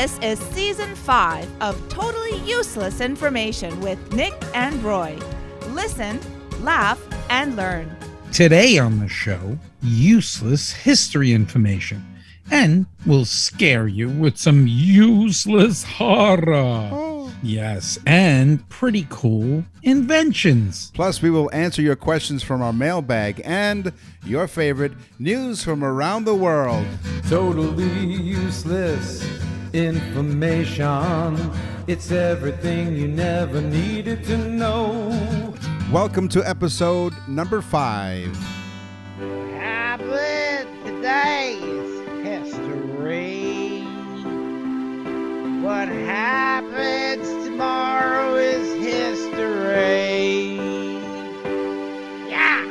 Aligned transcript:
This 0.00 0.16
is 0.20 0.38
season 0.50 0.94
five 0.94 1.50
of 1.60 1.76
Totally 1.88 2.36
Useless 2.48 3.00
Information 3.00 3.80
with 3.80 4.12
Nick 4.12 4.32
and 4.54 4.80
Roy. 4.84 5.18
Listen, 5.70 6.20
laugh, 6.60 7.04
and 7.30 7.56
learn. 7.56 7.96
Today 8.32 8.78
on 8.78 9.00
the 9.00 9.08
show, 9.08 9.58
useless 9.82 10.70
history 10.70 11.32
information. 11.32 12.06
And 12.48 12.86
we'll 13.06 13.24
scare 13.24 13.88
you 13.88 14.08
with 14.08 14.38
some 14.38 14.68
useless 14.68 15.82
horror. 15.82 16.90
Oh. 16.92 17.32
Yes, 17.42 17.98
and 18.06 18.68
pretty 18.68 19.04
cool 19.10 19.64
inventions. 19.82 20.92
Plus, 20.94 21.22
we 21.22 21.30
will 21.30 21.52
answer 21.52 21.82
your 21.82 21.96
questions 21.96 22.44
from 22.44 22.62
our 22.62 22.72
mailbag 22.72 23.42
and 23.44 23.92
your 24.24 24.46
favorite 24.46 24.92
news 25.18 25.64
from 25.64 25.82
around 25.82 26.24
the 26.24 26.36
world. 26.36 26.86
Totally 27.28 28.14
useless 28.14 29.26
information. 29.72 31.50
It's 31.86 32.10
everything 32.10 32.96
you 32.96 33.08
never 33.08 33.60
needed 33.60 34.24
to 34.24 34.36
know. 34.36 35.54
Welcome 35.92 36.28
to 36.30 36.46
episode 36.48 37.12
number 37.28 37.60
five. 37.62 38.36
Happened 39.54 40.68
today's 40.84 42.24
history. 42.24 43.80
What 45.62 45.88
happens 45.88 47.26
tomorrow 47.46 48.36
is 48.36 48.74
history. 48.84 50.56
Yeah. 52.28 52.64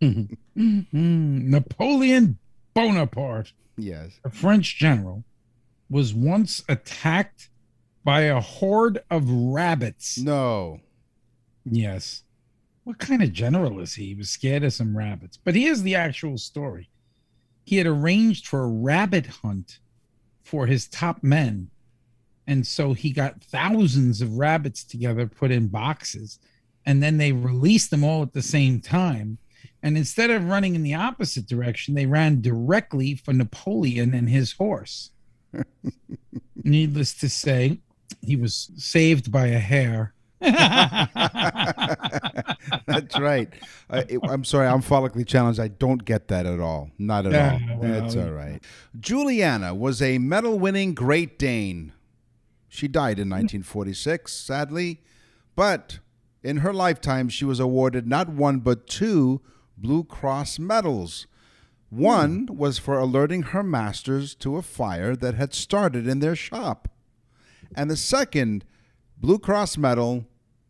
Napoleon 0.92 2.38
Bonaparte, 2.74 3.52
Yes. 3.78 4.18
a 4.24 4.30
French 4.30 4.76
general, 4.76 5.24
was 5.88 6.14
once 6.14 6.62
attacked 6.68 7.48
by 8.04 8.22
a 8.22 8.40
horde 8.40 9.02
of 9.10 9.28
rabbits. 9.28 10.18
No. 10.18 10.80
Yes. 11.64 12.22
What 12.84 12.98
kind 12.98 13.22
of 13.22 13.32
general 13.32 13.80
is 13.80 13.94
he? 13.94 14.06
He 14.06 14.14
was 14.14 14.30
scared 14.30 14.62
of 14.62 14.72
some 14.72 14.96
rabbits. 14.96 15.36
But 15.36 15.56
here's 15.56 15.82
the 15.82 15.96
actual 15.96 16.38
story. 16.38 16.88
He 17.64 17.76
had 17.78 17.86
arranged 17.86 18.46
for 18.46 18.62
a 18.62 18.68
rabbit 18.68 19.26
hunt 19.26 19.80
for 20.44 20.66
his 20.66 20.86
top 20.86 21.22
men. 21.22 21.70
And 22.46 22.64
so 22.64 22.92
he 22.92 23.10
got 23.10 23.42
thousands 23.42 24.22
of 24.22 24.38
rabbits 24.38 24.84
together, 24.84 25.26
put 25.26 25.50
in 25.50 25.66
boxes, 25.66 26.38
and 26.84 27.02
then 27.02 27.18
they 27.18 27.32
released 27.32 27.90
them 27.90 28.04
all 28.04 28.22
at 28.22 28.32
the 28.32 28.42
same 28.42 28.80
time. 28.80 29.38
And 29.82 29.96
instead 29.96 30.30
of 30.30 30.48
running 30.48 30.76
in 30.76 30.84
the 30.84 30.94
opposite 30.94 31.46
direction, 31.46 31.94
they 31.94 32.06
ran 32.06 32.40
directly 32.40 33.16
for 33.16 33.32
Napoleon 33.32 34.14
and 34.14 34.28
his 34.28 34.52
horse. 34.52 35.10
Needless 36.64 37.14
to 37.14 37.28
say, 37.28 37.78
he 38.22 38.36
was 38.36 38.70
saved 38.76 39.30
by 39.30 39.46
a 39.46 39.58
hair. 39.58 40.12
That's 40.40 41.18
right. 43.18 43.48
I, 43.88 44.04
I'm 44.24 44.44
sorry, 44.44 44.66
I'm 44.66 44.82
follically 44.82 45.26
challenged. 45.26 45.58
I 45.60 45.68
don't 45.68 46.04
get 46.04 46.28
that 46.28 46.44
at 46.46 46.60
all. 46.60 46.90
Not 46.98 47.26
at 47.26 47.34
all. 47.34 47.78
well, 47.78 48.00
That's 48.00 48.16
all 48.16 48.30
right. 48.30 48.60
Juliana 48.98 49.74
was 49.74 50.02
a 50.02 50.18
medal 50.18 50.58
winning 50.58 50.94
Great 50.94 51.38
Dane. 51.38 51.92
She 52.68 52.88
died 52.88 53.18
in 53.18 53.28
hmm. 53.28 53.34
1946, 53.34 54.32
sadly, 54.32 55.00
but 55.54 56.00
in 56.42 56.58
her 56.58 56.72
lifetime, 56.72 57.28
she 57.28 57.44
was 57.44 57.58
awarded 57.58 58.06
not 58.06 58.28
one 58.28 58.58
but 58.58 58.86
two 58.86 59.40
Blue 59.76 60.04
Cross 60.04 60.58
medals. 60.58 61.26
One 61.90 62.46
was 62.46 62.78
for 62.78 62.98
alerting 62.98 63.42
her 63.42 63.62
masters 63.62 64.34
to 64.36 64.56
a 64.56 64.62
fire 64.62 65.14
that 65.16 65.34
had 65.34 65.54
started 65.54 66.06
in 66.06 66.18
their 66.18 66.36
shop. 66.36 66.88
And 67.74 67.90
the 67.90 67.96
second 67.96 68.64
Blue 69.18 69.38
Cross 69.38 69.78
medal 69.78 70.26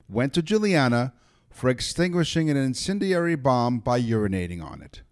went 0.08 0.34
to 0.34 0.42
Juliana 0.42 1.14
for 1.50 1.70
extinguishing 1.70 2.50
an 2.50 2.56
incendiary 2.56 3.34
bomb 3.34 3.78
by 3.80 4.00
urinating 4.00 4.62
on 4.62 4.82
it. 4.82 5.02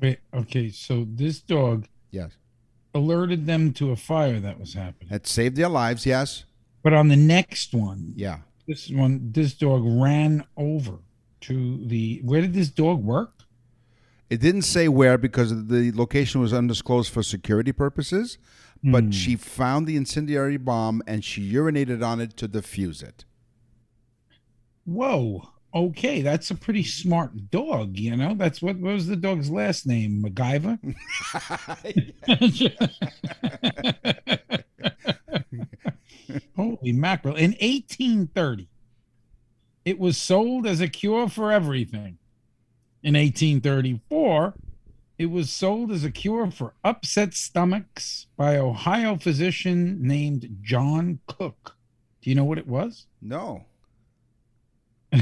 Wait, 0.00 0.18
okay, 0.34 0.70
so 0.70 1.06
this 1.08 1.40
dog 1.40 1.86
Yes. 2.10 2.32
alerted 2.94 3.46
them 3.46 3.72
to 3.74 3.90
a 3.92 3.96
fire 3.96 4.40
that 4.40 4.58
was 4.58 4.74
happening. 4.74 5.08
That 5.10 5.26
saved 5.26 5.56
their 5.56 5.68
lives, 5.68 6.04
yes? 6.04 6.44
But 6.82 6.92
on 6.92 7.08
the 7.08 7.16
next 7.16 7.72
one, 7.72 8.12
Yeah. 8.16 8.40
this 8.66 8.90
one, 8.90 9.30
this 9.32 9.54
dog 9.54 9.82
ran 9.84 10.44
over 10.56 10.98
to 11.42 11.84
the. 11.86 12.20
Where 12.24 12.40
did 12.40 12.54
this 12.54 12.68
dog 12.70 13.02
work? 13.02 13.43
It 14.30 14.40
didn't 14.40 14.62
say 14.62 14.88
where 14.88 15.18
because 15.18 15.68
the 15.68 15.92
location 15.92 16.40
was 16.40 16.52
undisclosed 16.52 17.12
for 17.12 17.22
security 17.22 17.72
purposes, 17.72 18.38
but 18.82 19.04
hmm. 19.04 19.10
she 19.10 19.36
found 19.36 19.86
the 19.86 19.96
incendiary 19.96 20.56
bomb 20.56 21.02
and 21.06 21.24
she 21.24 21.52
urinated 21.52 22.04
on 22.04 22.20
it 22.20 22.36
to 22.38 22.48
defuse 22.48 23.02
it. 23.02 23.24
Whoa. 24.84 25.50
Okay, 25.74 26.22
that's 26.22 26.52
a 26.52 26.54
pretty 26.54 26.84
smart 26.84 27.50
dog. 27.50 27.98
You 27.98 28.16
know, 28.16 28.34
that's 28.34 28.62
what, 28.62 28.76
what 28.76 28.92
was 28.92 29.08
the 29.08 29.16
dog's 29.16 29.50
last 29.50 29.86
name? 29.86 30.22
MacGyver. 30.22 30.78
Holy 36.56 36.92
mackerel! 36.92 37.34
In 37.34 37.52
1830, 37.52 38.68
it 39.84 39.98
was 39.98 40.16
sold 40.16 40.66
as 40.66 40.80
a 40.80 40.88
cure 40.88 41.28
for 41.28 41.50
everything. 41.50 42.18
In 43.04 43.12
1834, 43.12 44.54
it 45.18 45.26
was 45.26 45.50
sold 45.50 45.92
as 45.92 46.04
a 46.04 46.10
cure 46.10 46.50
for 46.50 46.72
upset 46.82 47.34
stomachs 47.34 48.28
by 48.34 48.56
Ohio 48.56 49.18
physician 49.18 49.98
named 50.00 50.56
John 50.62 51.18
Cook. 51.26 51.76
Do 52.22 52.30
you 52.30 52.34
know 52.34 52.44
what 52.44 52.56
it 52.56 52.66
was? 52.66 53.06
No. 53.20 53.66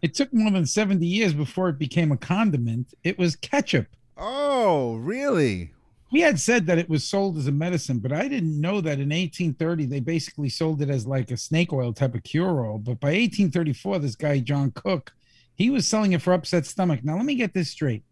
It 0.00 0.14
took 0.14 0.32
more 0.32 0.50
than 0.52 0.66
70 0.66 1.04
years 1.04 1.34
before 1.34 1.68
it 1.68 1.78
became 1.78 2.12
a 2.12 2.16
condiment. 2.16 2.94
It 3.02 3.18
was 3.18 3.34
ketchup. 3.34 3.88
Oh, 4.16 4.94
really? 4.96 5.72
We 6.12 6.20
had 6.20 6.38
said 6.38 6.66
that 6.66 6.78
it 6.78 6.88
was 6.88 7.04
sold 7.04 7.36
as 7.36 7.48
a 7.48 7.52
medicine, 7.52 7.98
but 7.98 8.12
I 8.12 8.28
didn't 8.28 8.60
know 8.60 8.80
that 8.80 9.00
in 9.00 9.08
1830 9.08 9.86
they 9.86 10.00
basically 10.00 10.48
sold 10.48 10.82
it 10.82 10.88
as 10.88 11.06
like 11.06 11.30
a 11.30 11.36
snake 11.36 11.72
oil 11.72 11.92
type 11.92 12.14
of 12.14 12.22
cure 12.22 12.64
all. 12.64 12.78
But 12.78 13.00
by 13.00 13.08
1834, 13.08 13.98
this 13.98 14.14
guy, 14.14 14.38
John 14.38 14.70
Cook, 14.70 15.14
he 15.58 15.68
was 15.70 15.86
selling 15.86 16.12
it 16.12 16.22
for 16.22 16.32
upset 16.32 16.64
stomach. 16.64 17.04
Now, 17.04 17.16
let 17.16 17.26
me 17.26 17.34
get 17.34 17.52
this 17.52 17.68
straight 17.70 18.04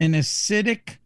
an 0.00 0.12
acidic 0.12 0.98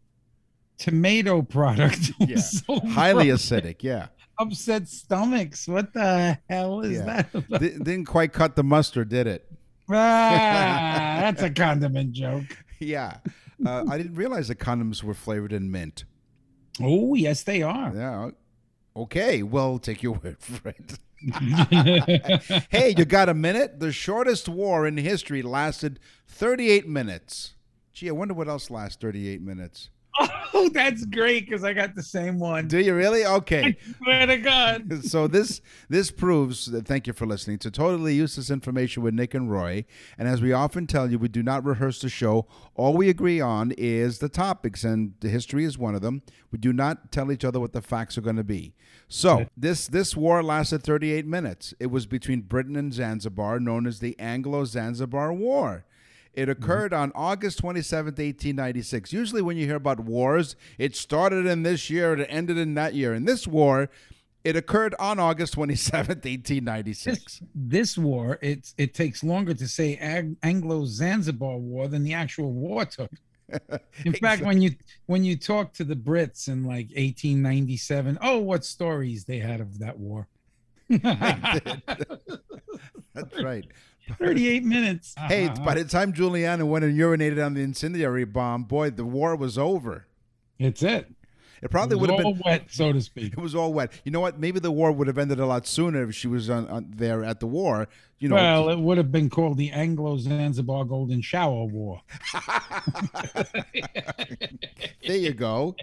tomato 0.77 1.41
product 1.41 2.11
Yeah. 2.19 2.41
Highly 2.89 3.27
acidic, 3.27 3.77
yeah. 3.81 4.07
upset 4.39 4.87
stomachs. 4.87 5.67
What 5.67 5.93
the 5.93 6.37
hell 6.49 6.81
is 6.81 6.97
Yeah. 6.97 7.05
that? 7.05 7.33
about? 7.33 7.61
Di- 7.61 7.77
didn't 7.77 8.05
quite 8.05 8.33
cut 8.33 8.55
the 8.55 8.63
mustard, 8.63 9.09
did 9.09 9.27
it? 9.27 9.47
ah, 9.89 11.17
that's 11.21 11.41
a 11.41 11.49
condiment 11.49 12.11
joke. 12.13 12.43
Yeah. 12.79 13.17
Uh, 13.65 13.85
I 13.89 13.97
didn't 13.97 14.13
realize 14.13 14.49
the 14.49 14.55
condoms 14.55 15.01
were 15.01 15.15
flavored 15.15 15.51
in 15.51 15.71
mint. 15.71 16.05
Oh, 16.79 17.15
yes, 17.15 17.41
they 17.41 17.63
are. 17.63 17.91
Yeah. 17.95 18.29
Okay. 18.95 19.41
Well, 19.41 19.79
take 19.79 20.03
your 20.03 20.13
word 20.13 20.37
for 20.39 20.69
it. 20.69 20.99
hey, 22.69 22.93
you 22.95 23.05
got 23.05 23.29
a 23.29 23.33
minute? 23.33 23.79
The 23.79 23.91
shortest 23.91 24.47
war 24.47 24.85
in 24.85 24.97
history 24.97 25.41
lasted 25.41 25.99
38 26.27 26.87
minutes. 26.87 27.53
Gee, 27.93 28.09
I 28.09 28.11
wonder 28.11 28.33
what 28.33 28.47
else 28.47 28.69
lasts 28.69 28.97
38 29.01 29.41
minutes. 29.41 29.89
Oh, 30.53 30.69
that's 30.69 31.05
great 31.05 31.45
because 31.45 31.63
I 31.63 31.73
got 31.73 31.93
the 31.93 32.01
same 32.01 32.39
one. 32.39 32.67
Do 32.67 32.79
you 32.79 32.95
really? 32.95 33.23
Okay. 33.23 33.77
Swear 34.03 34.25
to 34.25 34.37
God. 34.37 35.03
so 35.03 35.27
this 35.27 35.61
this 35.87 36.09
proves 36.09 36.71
that 36.71 36.87
thank 36.87 37.05
you 37.05 37.13
for 37.13 37.27
listening 37.27 37.59
to 37.59 37.69
totally 37.69 38.15
useless 38.15 38.49
information 38.49 39.03
with 39.03 39.13
Nick 39.13 39.35
and 39.35 39.51
Roy. 39.51 39.85
And 40.17 40.27
as 40.27 40.41
we 40.41 40.53
often 40.53 40.87
tell 40.87 41.11
you, 41.11 41.19
we 41.19 41.27
do 41.27 41.43
not 41.43 41.63
rehearse 41.63 42.01
the 42.01 42.09
show. 42.09 42.47
All 42.73 42.95
we 42.95 43.07
agree 43.07 43.39
on 43.39 43.71
is 43.77 44.17
the 44.17 44.29
topics, 44.29 44.83
and 44.83 45.13
the 45.19 45.29
history 45.29 45.63
is 45.63 45.77
one 45.77 45.93
of 45.93 46.01
them. 46.01 46.23
We 46.51 46.57
do 46.57 46.73
not 46.73 47.11
tell 47.11 47.31
each 47.31 47.45
other 47.45 47.59
what 47.59 47.73
the 47.73 47.81
facts 47.81 48.17
are 48.17 48.21
going 48.21 48.37
to 48.37 48.43
be. 48.43 48.73
So 49.07 49.45
this 49.55 49.87
this 49.87 50.15
war 50.15 50.41
lasted 50.41 50.81
38 50.81 51.25
minutes. 51.27 51.73
It 51.79 51.87
was 51.87 52.07
between 52.07 52.41
Britain 52.41 52.75
and 52.75 52.91
Zanzibar, 52.93 53.59
known 53.59 53.85
as 53.85 53.99
the 53.99 54.17
Anglo-Zanzibar 54.17 55.33
War. 55.33 55.85
It 56.37 56.47
mm-hmm. 56.47 56.63
occurred 56.63 56.93
on 56.93 57.11
August 57.15 57.61
27th, 57.63 58.19
1896. 58.19 59.11
Usually, 59.11 59.41
when 59.41 59.57
you 59.57 59.65
hear 59.65 59.75
about 59.75 60.01
wars, 60.01 60.55
it 60.77 60.95
started 60.95 61.47
in 61.47 61.63
this 61.63 61.89
year, 61.89 62.13
it 62.13 62.27
ended 62.29 62.59
in 62.59 62.75
that 62.75 62.93
year. 62.93 63.15
In 63.15 63.25
this 63.25 63.47
war, 63.47 63.89
it 64.43 64.55
occurred 64.55 64.93
on 64.99 65.19
August 65.19 65.55
27th, 65.55 66.25
1896. 66.25 67.41
This 67.55 67.97
war, 67.97 68.37
it's 68.43 68.75
it 68.77 68.93
takes 68.93 69.23
longer 69.23 69.55
to 69.55 69.67
say 69.67 69.97
Ag- 69.97 70.35
Anglo-Zanzibar 70.43 71.57
War 71.57 71.87
than 71.87 72.03
the 72.03 72.13
actual 72.13 72.53
war 72.53 72.85
took. 72.85 73.09
In 74.05 74.13
fact, 74.13 74.43
when 74.43 74.61
you 74.61 74.75
when 75.07 75.23
you 75.23 75.37
talk 75.37 75.73
to 75.73 75.83
the 75.83 75.95
Brits 75.95 76.49
in 76.49 76.65
like 76.65 76.89
1897, 76.89 78.19
oh, 78.21 78.37
what 78.39 78.63
stories 78.63 79.25
they 79.25 79.39
had 79.39 79.59
of 79.59 79.79
that 79.79 79.97
war. 79.97 80.27
That's 80.89 81.65
right. 83.41 83.65
38 84.15 84.63
minutes. 84.65 85.13
Uh-huh, 85.17 85.27
hey, 85.27 85.47
uh-huh. 85.47 85.63
by 85.65 85.75
the 85.75 85.85
time 85.85 86.13
Juliana 86.13 86.65
went 86.65 86.85
and 86.85 86.97
urinated 86.97 87.43
on 87.45 87.53
the 87.53 87.61
incendiary 87.61 88.25
bomb, 88.25 88.63
boy, 88.63 88.89
the 88.89 89.05
war 89.05 89.35
was 89.35 89.57
over. 89.57 90.07
It's 90.59 90.81
it. 90.83 91.11
It 91.61 91.71
probably 91.71 91.95
It 91.97 92.01
would 92.01 92.11
was 92.11 92.19
have 92.19 92.25
all 92.27 92.33
been. 92.33 92.41
wet, 92.45 92.65
so 92.69 92.93
to 92.93 93.01
speak. 93.01 93.33
It 93.33 93.39
was 93.39 93.55
all 93.55 93.73
wet. 93.73 93.91
You 94.03 94.11
know 94.11 94.19
what? 94.19 94.39
Maybe 94.39 94.59
the 94.59 94.69
war 94.71 94.91
would 94.91 95.07
have 95.07 95.17
ended 95.17 95.39
a 95.39 95.45
lot 95.47 95.65
sooner 95.65 96.03
if 96.03 96.13
she 96.13 96.27
was 96.27 96.51
on, 96.51 96.67
on 96.67 96.93
there 96.95 97.23
at 97.23 97.39
the 97.39 97.47
war. 97.47 97.87
You 98.19 98.29
know, 98.29 98.35
well, 98.35 98.69
it 98.69 98.77
would 98.79 98.97
have 98.97 99.11
been 99.11 99.29
called 99.29 99.57
the 99.57 99.71
Anglo 99.71 100.17
Zanzibar 100.17 100.85
Golden 100.85 101.21
Shower 101.21 101.65
War. 101.65 102.01
there 105.05 105.17
you 105.17 105.33
go. 105.33 105.75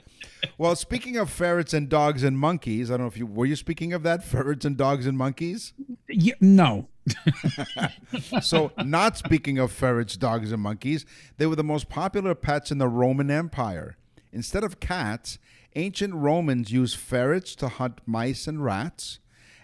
Well, 0.58 0.76
speaking 0.76 1.16
of 1.16 1.30
ferrets 1.30 1.72
and 1.72 1.88
dogs 1.88 2.22
and 2.22 2.38
monkeys, 2.38 2.90
I 2.90 2.94
don't 2.94 3.02
know 3.02 3.08
if 3.08 3.16
you 3.16 3.26
were 3.26 3.46
you 3.46 3.56
speaking 3.56 3.92
of 3.92 4.02
that 4.04 4.24
ferrets 4.24 4.64
and 4.64 4.76
dogs 4.76 5.06
and 5.06 5.16
monkeys. 5.18 5.72
Yeah, 6.08 6.34
no, 6.40 6.88
So, 8.42 8.72
not 8.84 9.16
speaking 9.18 9.58
of 9.58 9.72
ferrets, 9.72 10.16
dogs, 10.16 10.52
and 10.52 10.62
monkeys, 10.62 11.04
they 11.36 11.46
were 11.46 11.56
the 11.56 11.64
most 11.64 11.88
popular 11.88 12.34
pets 12.34 12.70
in 12.70 12.78
the 12.78 12.88
Roman 12.88 13.30
Empire. 13.30 13.96
Instead 14.32 14.64
of 14.64 14.80
cats, 14.80 15.38
ancient 15.76 16.14
Romans 16.14 16.72
used 16.72 16.96
ferrets 16.96 17.54
to 17.56 17.68
hunt 17.68 18.00
mice 18.06 18.46
and 18.46 18.64
rats, 18.64 19.18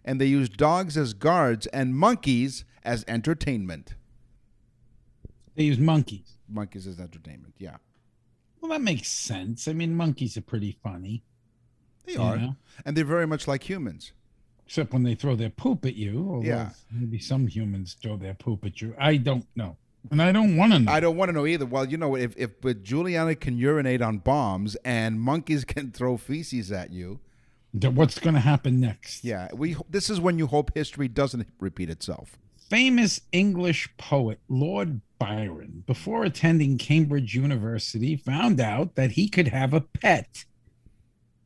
and 0.04 0.20
they 0.20 0.26
used 0.26 0.56
dogs 0.56 0.96
as 0.96 1.12
guards 1.14 1.66
and 1.68 1.94
monkeys 1.96 2.64
as 2.84 3.04
entertainment. 3.08 3.94
they 5.54 5.64
use 5.64 5.78
monkeys. 5.78 6.36
Monkeys 6.48 6.86
as 6.86 6.98
entertainment, 6.98 7.54
yeah. 7.58 7.76
Well, 8.60 8.70
that 8.72 8.80
makes 8.82 9.08
sense. 9.08 9.68
I 9.68 9.72
mean, 9.72 9.94
monkeys 9.94 10.36
are 10.36 10.42
pretty 10.42 10.76
funny, 10.82 11.22
They 12.04 12.16
are. 12.16 12.36
know? 12.36 12.56
And 12.84 12.96
they're 12.96 13.04
very 13.04 13.26
much 13.26 13.46
like 13.48 13.68
humans. 13.68 14.12
Except 14.70 14.92
when 14.92 15.02
they 15.02 15.16
throw 15.16 15.34
their 15.34 15.50
poop 15.50 15.84
at 15.84 15.96
you. 15.96 16.42
Yeah. 16.44 16.70
maybe 16.92 17.18
some 17.18 17.48
humans 17.48 17.96
throw 18.00 18.16
their 18.16 18.34
poop 18.34 18.64
at 18.64 18.80
you. 18.80 18.94
I 19.00 19.16
don't 19.16 19.44
know, 19.56 19.76
and 20.12 20.22
I 20.22 20.30
don't 20.30 20.56
want 20.56 20.72
to 20.72 20.78
know. 20.78 20.92
I 20.92 21.00
don't 21.00 21.16
want 21.16 21.28
to 21.28 21.32
know 21.32 21.44
either. 21.44 21.66
Well, 21.66 21.86
you 21.88 21.96
know, 21.96 22.14
if, 22.16 22.36
if 22.36 22.60
but 22.60 22.84
Juliana 22.84 23.34
can 23.34 23.58
urinate 23.58 24.00
on 24.00 24.18
bombs 24.18 24.76
and 24.84 25.20
monkeys 25.20 25.64
can 25.74 25.90
throw 25.90 26.16
feces 26.16 26.70
at 26.70 26.92
you, 26.92 27.18
Th- 27.80 27.92
What's 27.92 28.20
going 28.20 28.34
to 28.34 28.40
happen 28.40 28.78
next? 28.78 29.24
yeah, 29.24 29.48
we 29.52 29.74
this 29.90 30.08
is 30.08 30.20
when 30.20 30.38
you 30.38 30.46
hope 30.46 30.70
history 30.74 31.08
doesn't 31.08 31.48
repeat 31.58 31.90
itself. 31.90 32.38
famous 32.68 33.20
English 33.32 33.88
poet 33.98 34.38
Lord 34.48 35.00
Byron, 35.18 35.82
before 35.84 36.22
attending 36.24 36.78
Cambridge 36.78 37.34
University, 37.34 38.14
found 38.16 38.60
out 38.60 38.94
that 38.94 39.10
he 39.12 39.28
could 39.28 39.48
have 39.48 39.74
a 39.74 39.80
pet 39.80 40.44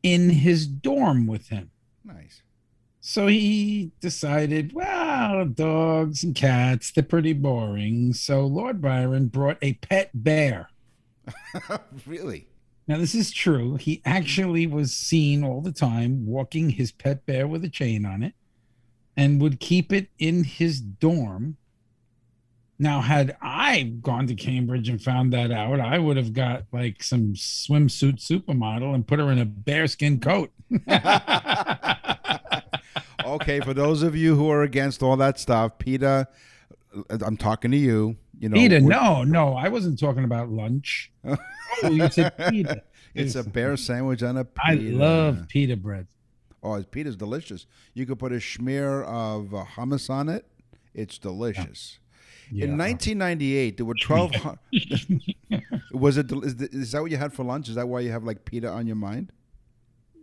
in 0.02 0.28
his 0.30 0.66
dorm 0.66 1.26
with 1.26 1.48
him. 1.48 1.70
Nice. 2.04 2.42
So 3.06 3.26
he 3.26 3.90
decided, 4.00 4.72
well, 4.72 5.44
dogs 5.44 6.24
and 6.24 6.34
cats, 6.34 6.90
they're 6.90 7.04
pretty 7.04 7.34
boring. 7.34 8.14
So 8.14 8.46
Lord 8.46 8.80
Byron 8.80 9.26
brought 9.26 9.58
a 9.60 9.74
pet 9.74 10.10
bear. 10.14 10.70
really? 12.06 12.48
Now, 12.88 12.96
this 12.96 13.14
is 13.14 13.30
true. 13.30 13.76
He 13.76 14.00
actually 14.06 14.66
was 14.66 14.96
seen 14.96 15.44
all 15.44 15.60
the 15.60 15.70
time 15.70 16.24
walking 16.24 16.70
his 16.70 16.92
pet 16.92 17.26
bear 17.26 17.46
with 17.46 17.62
a 17.62 17.68
chain 17.68 18.06
on 18.06 18.22
it 18.22 18.32
and 19.18 19.38
would 19.38 19.60
keep 19.60 19.92
it 19.92 20.08
in 20.18 20.42
his 20.42 20.80
dorm. 20.80 21.58
Now, 22.78 23.02
had 23.02 23.36
I 23.42 23.82
gone 24.00 24.28
to 24.28 24.34
Cambridge 24.34 24.88
and 24.88 25.00
found 25.00 25.30
that 25.34 25.50
out, 25.50 25.78
I 25.78 25.98
would 25.98 26.16
have 26.16 26.32
got 26.32 26.64
like 26.72 27.02
some 27.02 27.34
swimsuit 27.34 28.26
supermodel 28.26 28.94
and 28.94 29.06
put 29.06 29.18
her 29.18 29.30
in 29.30 29.38
a 29.38 29.44
bearskin 29.44 30.20
coat. 30.20 30.50
Okay, 33.24 33.60
for 33.60 33.74
those 33.74 34.02
of 34.02 34.14
you 34.14 34.36
who 34.36 34.50
are 34.50 34.62
against 34.62 35.02
all 35.02 35.16
that 35.16 35.38
stuff, 35.38 35.78
Peter, 35.78 36.26
I'm 37.08 37.36
talking 37.36 37.70
to 37.70 37.76
you. 37.76 38.16
You 38.38 38.48
know, 38.48 38.54
Peter, 38.56 38.80
no, 38.80 39.22
no, 39.22 39.54
I 39.54 39.68
wasn't 39.68 39.98
talking 39.98 40.24
about 40.24 40.48
lunch. 40.50 41.12
oh, 41.24 41.36
you 41.88 42.08
said 42.10 42.36
Peter. 42.50 42.82
It's 43.14 43.36
a 43.36 43.44
bear 43.44 43.76
sandwich 43.76 44.24
on 44.24 44.36
a 44.36 44.46
I 44.60 44.74
pita. 44.74 44.96
love 44.96 45.46
pita 45.48 45.76
bread. 45.76 46.08
Oh, 46.64 46.74
it's 46.74 46.88
pita's 46.90 47.14
delicious. 47.14 47.64
You 47.92 48.06
could 48.06 48.18
put 48.18 48.32
a 48.32 48.40
smear 48.40 49.04
of 49.04 49.54
uh, 49.54 49.64
hummus 49.76 50.10
on 50.10 50.28
it. 50.28 50.44
It's 50.94 51.16
delicious. 51.18 52.00
Yeah. 52.50 52.64
In 52.64 52.78
1998, 52.78 53.76
there 53.76 53.86
were 53.86 53.94
12. 54.00 54.32
was 55.92 56.16
it? 56.16 56.32
Is, 56.32 56.90
that 56.90 57.02
what 57.02 57.12
you 57.12 57.16
had 57.16 57.32
for 57.32 57.44
lunch? 57.44 57.68
Is 57.68 57.76
that 57.76 57.86
why 57.86 58.00
you 58.00 58.10
have 58.10 58.24
like 58.24 58.44
pita 58.44 58.68
on 58.68 58.88
your 58.88 58.96
mind? 58.96 59.30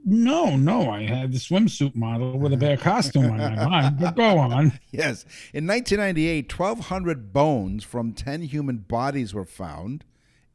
No, 0.04 0.58
no, 0.58 0.90
I 0.90 1.04
had 1.04 1.32
the 1.32 1.38
swimsuit 1.38 1.96
model 1.96 2.38
with 2.40 2.54
a 2.54 2.58
bear 2.58 2.76
costume 2.76 3.26
on 3.32 3.38
my 3.38 3.66
mind. 3.66 4.00
But 4.00 4.16
go 4.16 4.38
on. 4.40 4.80
Yes. 4.92 5.24
In 5.54 5.68
1998, 5.68 6.58
1,200 6.58 7.32
bones 7.32 7.84
from 7.84 8.14
10 8.14 8.42
human 8.44 8.78
bodies 8.78 9.34
were 9.34 9.46
found 9.46 10.04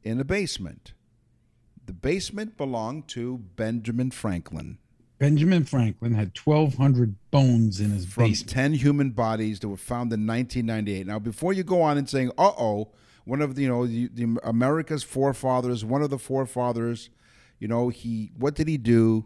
in 0.02 0.20
a 0.20 0.24
basement. 0.24 0.92
The 1.84 1.92
basement 1.92 2.56
belonged 2.56 3.08
to 3.08 3.38
Benjamin 3.38 4.10
Franklin. 4.10 4.78
Benjamin 5.18 5.64
Franklin 5.64 6.14
had 6.14 6.36
1,200 6.36 7.14
bones 7.30 7.80
in 7.80 7.90
his 7.90 8.04
From 8.04 8.24
basement. 8.24 8.50
10 8.50 8.72
human 8.74 9.10
bodies 9.10 9.60
that 9.60 9.68
were 9.68 9.76
found 9.76 10.12
in 10.12 10.26
1998. 10.26 11.06
Now, 11.06 11.18
before 11.18 11.52
you 11.52 11.62
go 11.62 11.80
on 11.80 11.96
and 11.96 12.08
saying, 12.08 12.32
uh 12.36 12.52
oh, 12.58 12.90
one 13.24 13.40
of 13.40 13.54
the, 13.54 13.62
you 13.62 13.68
know, 13.68 13.86
the, 13.86 14.08
the 14.12 14.36
America's 14.44 15.02
forefathers, 15.02 15.84
one 15.84 16.02
of 16.02 16.10
the 16.10 16.18
forefathers, 16.18 17.10
you 17.58 17.68
know, 17.68 17.88
he, 17.88 18.32
what 18.36 18.54
did 18.54 18.68
he 18.68 18.76
do? 18.76 19.24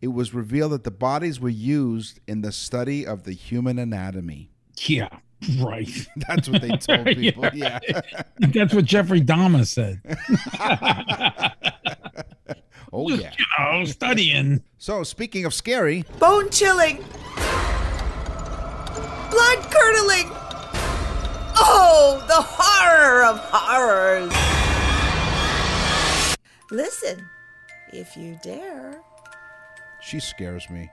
It 0.00 0.08
was 0.08 0.32
revealed 0.32 0.72
that 0.72 0.84
the 0.84 0.90
bodies 0.90 1.40
were 1.40 1.48
used 1.50 2.20
in 2.26 2.40
the 2.40 2.52
study 2.52 3.06
of 3.06 3.24
the 3.24 3.32
human 3.32 3.78
anatomy. 3.78 4.50
Yeah, 4.78 5.08
right. 5.60 5.90
That's 6.28 6.48
what 6.48 6.62
they 6.62 6.70
told 6.76 7.04
people. 7.16 7.48
yeah. 7.52 7.78
That's 8.38 8.72
what 8.74 8.84
Jeffrey 8.86 9.20
Dahmer 9.20 9.66
said. 9.66 10.00
Oh, 12.92 13.08
yeah. 13.10 13.32
You 13.38 13.44
know, 13.58 13.84
studying. 13.84 14.62
So, 14.78 15.04
speaking 15.04 15.44
of 15.44 15.54
scary, 15.54 16.04
bone 16.18 16.50
chilling, 16.50 16.96
blood 19.30 19.58
curdling. 19.70 20.28
Oh, 21.62 22.24
the 22.26 22.40
horror 22.40 23.24
of 23.26 23.38
horrors. 23.52 24.32
Listen, 26.70 27.28
if 27.92 28.16
you 28.16 28.38
dare. 28.42 29.00
She 30.02 30.20
scares 30.20 30.68
me. 30.70 30.90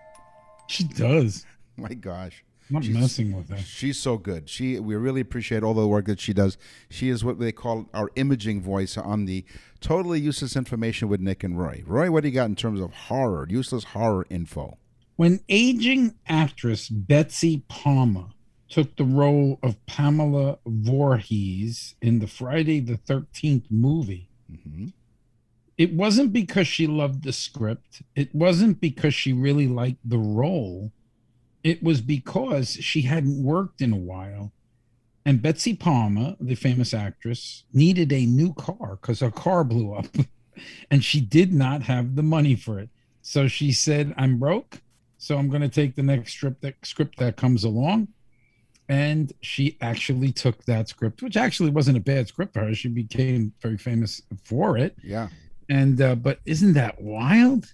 She 0.67 0.83
does. 0.85 1.45
My 1.77 1.93
gosh. 1.93 2.43
I'm 2.69 2.73
not 2.75 2.83
She's- 2.83 2.97
messing 2.97 3.35
with 3.35 3.49
her. 3.49 3.57
She's 3.57 3.97
so 3.97 4.17
good. 4.17 4.49
She 4.49 4.77
we 4.79 4.95
really 4.95 5.21
appreciate 5.21 5.63
all 5.63 5.73
the 5.73 5.87
work 5.87 6.05
that 6.07 6.19
she 6.19 6.33
does. 6.33 6.57
She 6.89 7.07
is 7.07 7.23
what 7.23 7.39
they 7.39 7.53
call 7.53 7.85
our 7.93 8.09
imaging 8.15 8.61
voice 8.61 8.97
on 8.97 9.23
the 9.25 9.45
totally 9.79 10.19
useless 10.19 10.55
information 10.57 11.07
with 11.07 11.21
Nick 11.21 11.43
and 11.45 11.57
Roy. 11.57 11.83
Roy, 11.87 12.11
what 12.11 12.23
do 12.23 12.29
you 12.29 12.33
got 12.35 12.49
in 12.49 12.55
terms 12.57 12.81
of 12.81 12.91
horror, 12.93 13.47
useless 13.49 13.85
horror 13.85 14.25
info? 14.29 14.77
When 15.15 15.39
aging 15.47 16.15
actress 16.27 16.89
Betsy 16.89 17.63
Palmer 17.69 18.25
took 18.69 18.97
the 18.97 19.05
role 19.05 19.59
of 19.63 19.83
Pamela 19.85 20.59
Voorhees 20.67 21.95
in 22.01 22.19
the 22.19 22.27
Friday 22.27 22.81
the 22.81 22.97
13th 22.97 23.65
movie, 23.71 24.29
Mhm. 24.51 24.91
It 25.77 25.93
wasn't 25.93 26.33
because 26.33 26.67
she 26.67 26.87
loved 26.87 27.23
the 27.23 27.33
script. 27.33 28.01
It 28.15 28.33
wasn't 28.33 28.81
because 28.81 29.13
she 29.13 29.31
really 29.31 29.67
liked 29.67 29.99
the 30.03 30.17
role. 30.17 30.91
It 31.63 31.83
was 31.83 32.01
because 32.01 32.71
she 32.71 33.01
hadn't 33.03 33.43
worked 33.43 33.81
in 33.81 33.93
a 33.93 33.97
while. 33.97 34.51
And 35.25 35.41
Betsy 35.41 35.75
Palmer, 35.75 36.35
the 36.39 36.55
famous 36.55 36.93
actress, 36.93 37.65
needed 37.73 38.11
a 38.11 38.25
new 38.25 38.53
car 38.53 38.97
because 38.99 39.19
her 39.19 39.29
car 39.29 39.63
blew 39.63 39.93
up 39.93 40.07
and 40.91 41.03
she 41.03 41.21
did 41.21 41.53
not 41.53 41.83
have 41.83 42.15
the 42.15 42.23
money 42.23 42.55
for 42.55 42.79
it. 42.79 42.89
So 43.21 43.47
she 43.47 43.71
said, 43.71 44.15
I'm 44.17 44.39
broke. 44.39 44.81
So 45.17 45.37
I'm 45.37 45.49
going 45.49 45.61
to 45.61 45.69
take 45.69 45.95
the 45.95 46.03
next 46.03 46.33
script 46.33 46.61
that, 46.61 46.75
script 46.83 47.19
that 47.19 47.35
comes 47.35 47.65
along. 47.65 48.07
And 48.89 49.33
she 49.41 49.77
actually 49.81 50.31
took 50.31 50.63
that 50.63 50.87
script, 50.87 51.21
which 51.21 51.35
actually 51.35 51.71
wasn't 51.71 51.97
a 51.97 52.01
bad 52.01 52.29
script 52.29 52.53
for 52.53 52.61
her. 52.61 52.73
She 52.73 52.87
became 52.87 53.51
very 53.61 53.77
famous 53.77 54.21
for 54.45 54.77
it. 54.77 54.95
Yeah. 55.03 55.27
And 55.69 56.01
uh, 56.01 56.15
but 56.15 56.39
isn't 56.45 56.73
that 56.73 57.01
wild? 57.01 57.73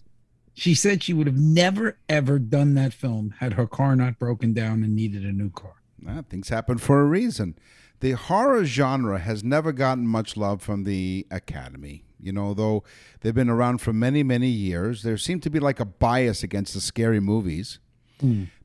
She 0.56 0.76
said 0.76 1.02
she 1.02 1.14
would 1.14 1.28
have 1.28 1.38
never 1.38 1.98
ever 2.08 2.40
done 2.40 2.76
that 2.76 2.94
film 2.94 3.36
had 3.40 3.54
her 3.54 3.68
car 3.68 3.96
not 3.96 4.20
broken 4.20 4.54
down 4.54 4.84
and 4.84 4.96
needed 4.96 5.24
a 5.24 5.32
new 5.32 5.50
car. 5.50 5.76
Ah, 6.08 6.24
things 6.30 6.50
happen 6.50 6.78
for 6.78 7.02
a 7.02 7.06
reason. 7.06 7.56
The 8.00 8.12
horror 8.12 8.66
genre 8.66 9.20
has 9.20 9.44
never 9.44 9.72
gotten 9.72 10.06
much 10.08 10.36
love 10.36 10.62
from 10.62 10.84
the 10.84 11.26
Academy. 11.32 12.04
You 12.20 12.34
know, 12.34 12.54
though 12.54 12.84
they've 13.22 13.34
been 13.34 13.50
around 13.50 13.80
for 13.80 13.94
many, 13.94 14.24
many 14.24 14.48
years, 14.48 15.04
there 15.04 15.18
seemed 15.18 15.44
to 15.44 15.50
be 15.50 15.60
like 15.60 15.80
a 15.80 15.86
bias 15.86 16.44
against 16.44 16.74
the 16.74 16.82
scary 16.82 17.20
movies. 17.20 17.80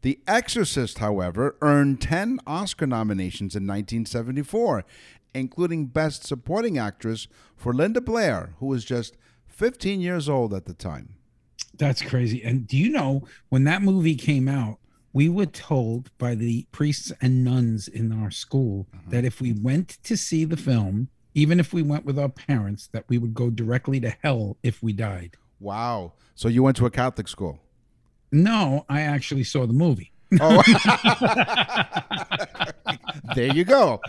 The 0.02 0.20
Exorcist, 0.28 0.98
however, 0.98 1.56
earned 1.60 2.00
10 2.00 2.38
Oscar 2.46 2.86
nominations 2.86 3.56
in 3.56 3.64
1974, 3.64 4.84
including 5.34 5.86
Best 5.86 6.24
Supporting 6.24 6.78
Actress 6.78 7.28
for 7.56 7.72
Linda 7.72 8.00
Blair, 8.00 8.54
who 8.58 8.66
was 8.66 8.84
just 8.84 9.16
15 9.48 10.00
years 10.00 10.28
old 10.28 10.54
at 10.54 10.66
the 10.66 10.74
time. 10.74 11.14
That's 11.76 12.02
crazy. 12.02 12.42
And 12.42 12.66
do 12.66 12.76
you 12.76 12.90
know 12.90 13.24
when 13.48 13.64
that 13.64 13.82
movie 13.82 14.16
came 14.16 14.48
out, 14.48 14.78
we 15.12 15.28
were 15.28 15.46
told 15.46 16.10
by 16.18 16.34
the 16.34 16.66
priests 16.70 17.12
and 17.20 17.42
nuns 17.42 17.88
in 17.88 18.12
our 18.12 18.30
school 18.30 18.86
uh-huh. 18.92 19.10
that 19.10 19.24
if 19.24 19.40
we 19.40 19.52
went 19.52 19.98
to 20.04 20.16
see 20.16 20.44
the 20.44 20.56
film, 20.56 21.08
even 21.34 21.58
if 21.58 21.72
we 21.72 21.82
went 21.82 22.04
with 22.04 22.18
our 22.18 22.28
parents, 22.28 22.88
that 22.92 23.04
we 23.08 23.18
would 23.18 23.34
go 23.34 23.50
directly 23.50 24.00
to 24.00 24.10
hell 24.22 24.56
if 24.62 24.82
we 24.82 24.92
died. 24.92 25.36
Wow. 25.60 26.12
So 26.34 26.48
you 26.48 26.62
went 26.62 26.76
to 26.76 26.86
a 26.86 26.90
Catholic 26.90 27.28
school. 27.28 27.60
No, 28.30 28.84
I 28.88 29.00
actually 29.00 29.44
saw 29.44 29.66
the 29.66 29.72
movie. 29.72 30.12
Oh. 30.40 30.62
there 33.34 33.52
you 33.52 33.64
go. 33.64 34.00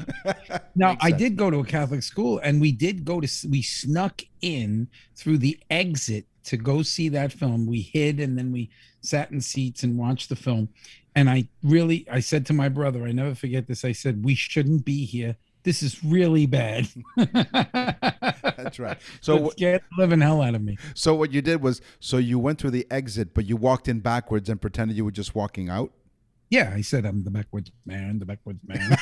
Now, 0.75 0.97
I 1.01 1.11
did 1.11 1.35
go 1.35 1.49
to 1.49 1.59
a 1.59 1.65
Catholic 1.65 2.03
school, 2.03 2.39
and 2.43 2.61
we 2.61 2.71
did 2.71 3.05
go 3.05 3.19
to 3.19 3.47
we 3.49 3.61
snuck 3.61 4.21
in 4.41 4.87
through 5.15 5.39
the 5.39 5.59
exit 5.69 6.25
to 6.45 6.57
go 6.57 6.81
see 6.81 7.09
that 7.09 7.31
film. 7.31 7.67
We 7.67 7.81
hid, 7.81 8.19
and 8.19 8.37
then 8.37 8.51
we 8.51 8.69
sat 9.01 9.31
in 9.31 9.41
seats 9.41 9.83
and 9.83 9.97
watched 9.97 10.29
the 10.29 10.35
film. 10.35 10.69
And 11.15 11.29
I 11.29 11.47
really, 11.63 12.07
I 12.11 12.19
said 12.19 12.45
to 12.47 12.53
my 12.53 12.69
brother, 12.69 13.03
I 13.03 13.11
never 13.11 13.35
forget 13.35 13.67
this. 13.67 13.83
I 13.83 13.91
said, 13.91 14.23
"We 14.23 14.35
shouldn't 14.35 14.85
be 14.85 15.05
here. 15.05 15.35
This 15.63 15.83
is 15.83 16.03
really 16.03 16.45
bad." 16.45 16.87
That's 17.17 18.79
right. 18.79 18.97
So 19.21 19.49
scared 19.49 19.81
living 19.97 20.21
hell 20.21 20.41
out 20.41 20.55
of 20.55 20.61
me. 20.61 20.77
so 20.93 21.15
what 21.15 21.31
you 21.31 21.41
did 21.41 21.61
was 21.61 21.81
so 21.99 22.17
you 22.17 22.39
went 22.39 22.59
through 22.59 22.71
the 22.71 22.87
exit, 22.91 23.33
but 23.33 23.45
you 23.45 23.57
walked 23.57 23.87
in 23.87 23.99
backwards 23.99 24.49
and 24.49 24.61
pretended 24.61 24.97
you 24.97 25.05
were 25.05 25.11
just 25.11 25.35
walking 25.35 25.69
out. 25.69 25.91
Yeah, 26.49 26.71
I 26.75 26.81
said 26.81 27.05
I'm 27.05 27.23
the 27.23 27.29
backwoods 27.31 27.71
man, 27.85 28.19
the 28.19 28.25
backwoods 28.25 28.59
man. 28.65 28.97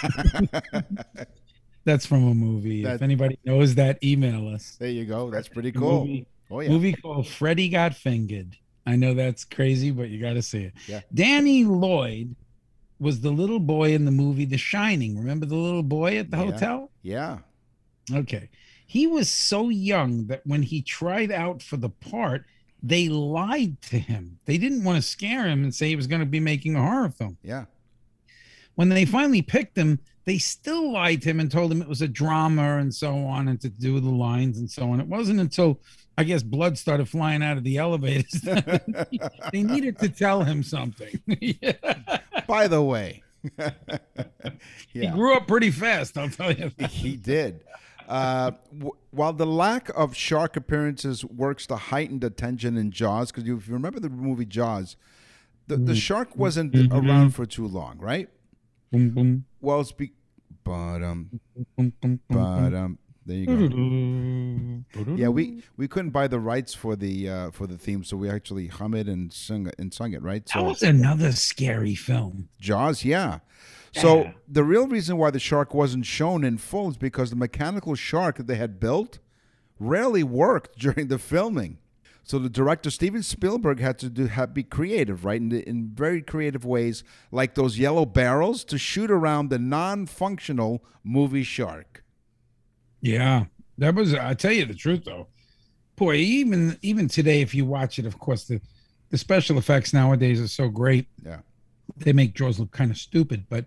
That's 1.86 2.06
from 2.06 2.28
a 2.28 2.34
movie. 2.34 2.84
That- 2.84 2.96
if 2.96 3.02
anybody 3.02 3.40
knows 3.46 3.76
that, 3.76 4.04
email 4.04 4.48
us. 4.50 4.76
There 4.80 4.90
you 4.90 5.06
go. 5.06 5.30
That's 5.32 5.48
pretty 5.48 5.72
cool. 5.72 6.02
Movie, 6.06 6.28
Oh 6.52 6.60
yeah. 6.62 6.70
movie 6.70 6.94
called 6.94 7.28
Freddy 7.28 7.70
Got 7.70 7.94
Fingered. 7.96 8.56
I 8.86 8.96
know 8.96 9.14
that's 9.14 9.44
crazy, 9.44 9.92
but 9.92 10.08
you 10.10 10.22
got 10.22 10.34
to 10.34 10.42
see 10.42 10.64
it. 10.64 10.74
Yeah. 10.88 11.02
Danny 11.14 11.66
Lloyd 11.66 12.34
was 13.00 13.20
the 13.20 13.30
little 13.32 13.60
boy 13.60 13.94
in 13.94 14.06
the 14.06 14.12
movie 14.12 14.46
The 14.46 14.58
Shining. 14.58 15.18
Remember 15.18 15.46
the 15.46 15.56
little 15.56 15.84
boy 15.84 16.18
at 16.18 16.32
the 16.32 16.38
Yeah. 16.38 16.44
hotel? 16.52 16.92
Yeah. 17.02 17.38
Okay. 18.14 18.50
He 18.86 19.06
was 19.08 19.30
so 19.30 19.68
young 19.68 20.28
that 20.28 20.42
when 20.46 20.64
he 20.64 20.82
tried 20.82 21.32
out 21.32 21.62
for 21.62 21.76
the 21.76 21.90
part, 21.90 22.46
they 22.84 23.10
lied 23.10 23.82
to 23.84 23.98
him. 23.98 24.40
They 24.46 24.58
didn't 24.58 24.84
want 24.84 24.98
to 24.98 25.02
scare 25.02 25.48
him 25.48 25.64
and 25.64 25.74
say 25.74 25.88
he 25.88 25.96
was 25.96 26.08
going 26.08 26.20
to 26.22 26.26
be 26.26 26.40
making 26.40 26.76
a 26.76 26.82
horror 26.82 27.10
film. 27.10 27.38
Yeah. 27.44 27.66
When 28.76 28.90
they 28.90 29.06
finally 29.06 29.42
picked 29.42 29.78
him, 29.78 30.00
they 30.26 30.38
still 30.38 30.92
lied 30.92 31.22
to 31.24 31.30
him 31.30 31.40
and 31.40 31.50
told 31.50 31.72
him 31.72 31.82
it 31.82 31.88
was 31.88 32.02
a 32.02 32.08
drama 32.08 32.78
and 32.78 32.94
so 32.94 33.16
on 33.26 33.48
and 33.48 33.60
to 33.62 33.70
do 33.70 34.00
the 34.00 34.10
lines 34.10 34.60
and 34.60 34.70
so 34.70 34.92
on. 34.92 35.00
It 35.00 35.08
wasn't 35.08 35.40
until 35.40 35.80
I 36.18 36.24
guess 36.24 36.44
blood 36.44 36.78
started 36.78 37.08
flying 37.08 37.44
out 37.44 37.58
of 37.58 37.64
the 37.64 37.78
elevators. 37.78 38.42
they 39.52 39.64
needed 39.64 39.98
to 40.00 40.10
tell 40.10 40.44
him 40.44 40.64
something. 40.64 41.20
Yeah. 41.40 41.74
By 42.48 42.68
the 42.68 42.82
way. 42.82 43.24
He 44.92 45.08
grew 45.08 45.36
up 45.36 45.48
pretty 45.48 45.72
fast, 45.72 46.18
I'll 46.18 46.30
tell 46.30 46.52
you. 46.52 46.72
He 46.90 47.16
did. 47.16 47.62
Uh, 48.08 48.52
w- 48.72 48.94
while 49.12 49.34
the 49.34 49.46
lack 49.46 49.90
of 49.96 50.16
shark 50.16 50.56
appearances 50.56 51.26
works 51.26 51.68
to 51.68 51.76
heighten 51.76 52.20
the 52.20 52.30
tension 52.30 52.78
in 52.78 52.92
Jaws, 52.92 53.32
because 53.32 53.44
if 53.44 53.68
you 53.68 53.74
remember 53.74 54.00
the 54.00 54.10
movie 54.10 54.46
Jaws, 54.46 54.96
the, 55.68 55.76
the 55.78 55.96
shark 55.96 56.38
wasn't 56.38 56.74
around 56.94 57.32
for 57.32 57.46
too 57.46 57.68
long, 57.68 57.98
right? 58.00 58.30
Boom, 58.92 59.10
boom, 59.10 59.46
Well, 59.60 59.82
it's 59.82 59.92
be- 59.92 60.14
but 60.64 61.04
um, 61.04 61.40
boom, 61.78 62.20
but 62.30 62.74
um, 62.74 62.98
there 63.26 63.38
you 63.38 64.84
go. 64.96 65.14
Yeah, 65.16 65.28
we 65.30 65.64
we 65.76 65.88
couldn't 65.90 66.12
buy 66.12 66.28
the 66.28 66.40
rights 66.40 66.74
for 66.74 66.96
the 66.96 67.30
uh, 67.30 67.52
for 67.52 67.68
the 67.68 67.78
theme, 67.78 68.04
so 68.06 68.16
we 68.18 68.30
actually 68.30 68.68
hum 68.68 68.94
it 68.94 69.08
and 69.08 69.32
sung 69.34 69.68
it 69.68 69.76
and 69.78 69.94
sung 69.94 70.14
it, 70.14 70.22
right? 70.22 70.46
That 70.46 70.52
So 70.54 70.64
was 70.64 70.84
another 70.84 71.32
scary 71.34 71.96
film. 71.96 72.48
Jaws, 72.62 73.04
yeah. 73.04 73.40
So 73.94 74.24
Yeah. 74.24 74.32
the 74.48 74.64
real 74.64 74.88
reason 74.88 75.18
why 75.18 75.32
the 75.32 75.40
shark 75.40 75.74
wasn't 75.74 76.06
shown 76.06 76.44
in 76.44 76.58
full 76.58 76.90
is 76.90 76.98
because 76.98 77.30
the 77.30 77.36
mechanical 77.36 77.96
shark 77.96 78.38
that 78.38 78.48
they 78.48 78.56
had 78.56 78.80
built 78.80 79.20
rarely 79.80 80.24
worked 80.24 80.78
during 80.80 81.08
the 81.08 81.18
filming. 81.20 81.78
So 82.24 82.40
the 82.40 82.50
director 82.50 82.90
Steven 82.90 83.24
Spielberg 83.24 83.80
had 83.80 83.98
to 84.00 84.10
do 84.10 84.26
have, 84.26 84.54
be 84.54 84.64
creative, 84.64 85.24
right, 85.24 85.40
in, 85.40 85.50
in 85.54 85.92
very 85.94 86.22
creative 86.22 86.66
ways, 86.66 87.04
like 87.32 87.56
those 87.56 87.80
yellow 87.80 88.06
barrels, 88.06 88.66
to 88.66 88.78
shoot 88.78 89.10
around 89.10 89.50
the 89.50 89.58
non-functional 89.60 90.84
movie 91.06 91.44
shark. 91.44 92.04
Yeah, 93.00 93.46
that 93.78 93.96
was. 93.96 94.14
I 94.14 94.34
tell 94.34 94.52
you 94.52 94.66
the 94.66 94.74
truth, 94.74 95.06
though. 95.06 95.28
Boy, 95.96 96.16
even 96.16 96.78
even 96.82 97.08
today, 97.08 97.40
if 97.42 97.56
you 97.56 97.66
watch 97.66 97.98
it, 97.98 98.06
of 98.06 98.20
course 98.20 98.44
the 98.46 98.60
the 99.10 99.18
special 99.18 99.58
effects 99.58 99.94
nowadays 99.94 100.42
are 100.42 100.48
so 100.50 100.68
great. 100.68 101.08
Yeah. 101.26 101.40
They 102.00 102.14
make 102.14 102.36
Jaws 102.36 102.60
look 102.60 102.72
kind 102.72 102.92
of 102.92 102.98
stupid, 102.98 103.46
but 103.50 103.66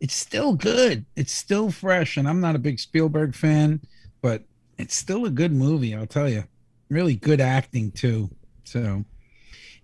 it's 0.00 0.14
still 0.14 0.54
good. 0.54 1.04
It's 1.16 1.32
still 1.32 1.70
fresh, 1.70 2.16
and 2.16 2.28
I'm 2.28 2.40
not 2.40 2.56
a 2.56 2.60
big 2.60 2.80
Spielberg 2.80 3.34
fan, 3.34 3.80
but 4.22 4.44
it's 4.78 4.96
still 4.96 5.26
a 5.26 5.30
good 5.30 5.52
movie. 5.52 5.94
I'll 5.94 6.06
tell 6.06 6.28
you, 6.28 6.44
really 6.88 7.14
good 7.14 7.40
acting 7.40 7.92
too. 7.92 8.30
So, 8.64 9.04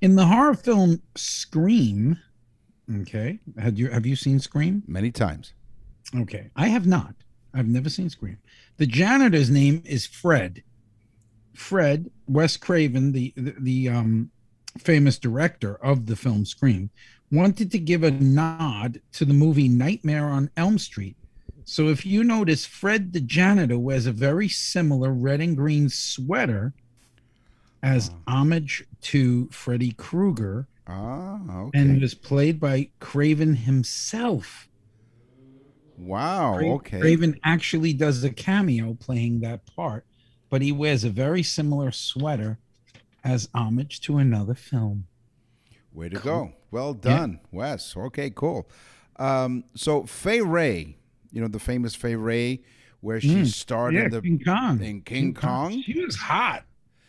in 0.01 0.17
the 0.17 0.27
horror 0.27 0.55
film 0.55 1.03
Scream, 1.15 2.19
okay, 3.01 3.39
had 3.59 3.79
you 3.79 3.91
have 3.91 4.07
you 4.07 4.17
seen 4.17 4.39
Scream? 4.39 4.83
Many 4.87 5.11
times. 5.11 5.53
Okay, 6.15 6.51
I 6.57 6.69
have 6.69 6.87
not. 6.87 7.15
I've 7.55 7.69
never 7.69 7.89
seen 7.89 8.11
Scream. 8.11 8.39
The 8.77 8.87
janitor's 8.87 9.51
name 9.51 9.83
is 9.85 10.07
Fred. 10.07 10.63
Fred 11.55 12.11
Wes 12.27 12.57
Craven, 12.57 13.13
the 13.13 13.33
the, 13.37 13.55
the 13.59 13.89
um, 13.89 14.31
famous 14.79 15.19
director 15.19 15.75
of 15.77 16.07
the 16.07 16.17
film 16.17 16.45
Scream, 16.45 16.91
wanted 17.31 17.71
to 17.73 17.79
give 17.79 18.03
a 18.03 18.11
nod 18.11 19.01
to 19.13 19.25
the 19.25 19.35
movie 19.35 19.69
Nightmare 19.69 20.27
on 20.27 20.51
Elm 20.57 20.79
Street. 20.79 21.17
So 21.65 21.89
if 21.89 22.07
you 22.07 22.23
notice, 22.23 22.65
Fred 22.65 23.13
the 23.13 23.21
janitor 23.21 23.79
wears 23.79 24.07
a 24.07 24.13
very 24.13 24.49
similar 24.49 25.13
red 25.13 25.41
and 25.41 25.57
green 25.57 25.89
sweater 25.89 26.73
as 27.83 28.11
homage 28.29 28.85
to 29.01 29.49
Freddy 29.51 29.93
Krueger, 29.93 30.69
Ah, 30.87 31.41
okay. 31.63 31.79
and 31.81 32.01
was 32.01 32.15
played 32.15 32.61
by 32.61 32.91
Craven 33.01 33.55
himself. 33.57 34.69
wow. 35.99 36.59
Okay. 36.61 37.01
Craven 37.01 37.39
actually 37.45 37.93
does 37.93 38.23
a 38.23 38.31
cameo 38.31 38.95
playing 38.95 39.41
that 39.41 39.67
part, 39.67 40.05
but 40.51 40.63
he 40.63 40.71
wears 40.73 41.05
a 41.05 41.11
very 41.11 41.43
similar 41.43 41.91
sweater 41.91 42.59
as 43.27 43.49
homage 43.55 44.01
to 44.03 44.19
another 44.19 44.55
film. 44.55 45.07
Way 45.93 46.09
to 46.11 46.19
go. 46.21 46.53
Well 46.71 46.95
done, 46.95 47.41
Wes. 47.51 47.97
Okay, 47.97 48.31
cool. 48.31 48.69
Um, 49.17 49.65
so 49.75 50.05
Fay 50.05 50.41
Wray, 50.43 50.97
you 51.33 51.41
know 51.41 51.49
the 51.49 51.59
famous 51.59 51.95
Fay 51.95 52.17
Wray, 52.17 52.61
where 53.01 53.21
she 53.21 53.45
starred 53.47 53.95
Mm. 53.95 53.99
Yeah, 53.99 54.05
in 54.05 54.11
the 54.11 54.21
King 54.23 54.41
Kong. 54.45 54.83
in 54.83 55.01
King 55.03 55.35
Kong? 55.35 55.83
She 55.83 56.01
was 56.05 56.17
hot. 56.17 56.65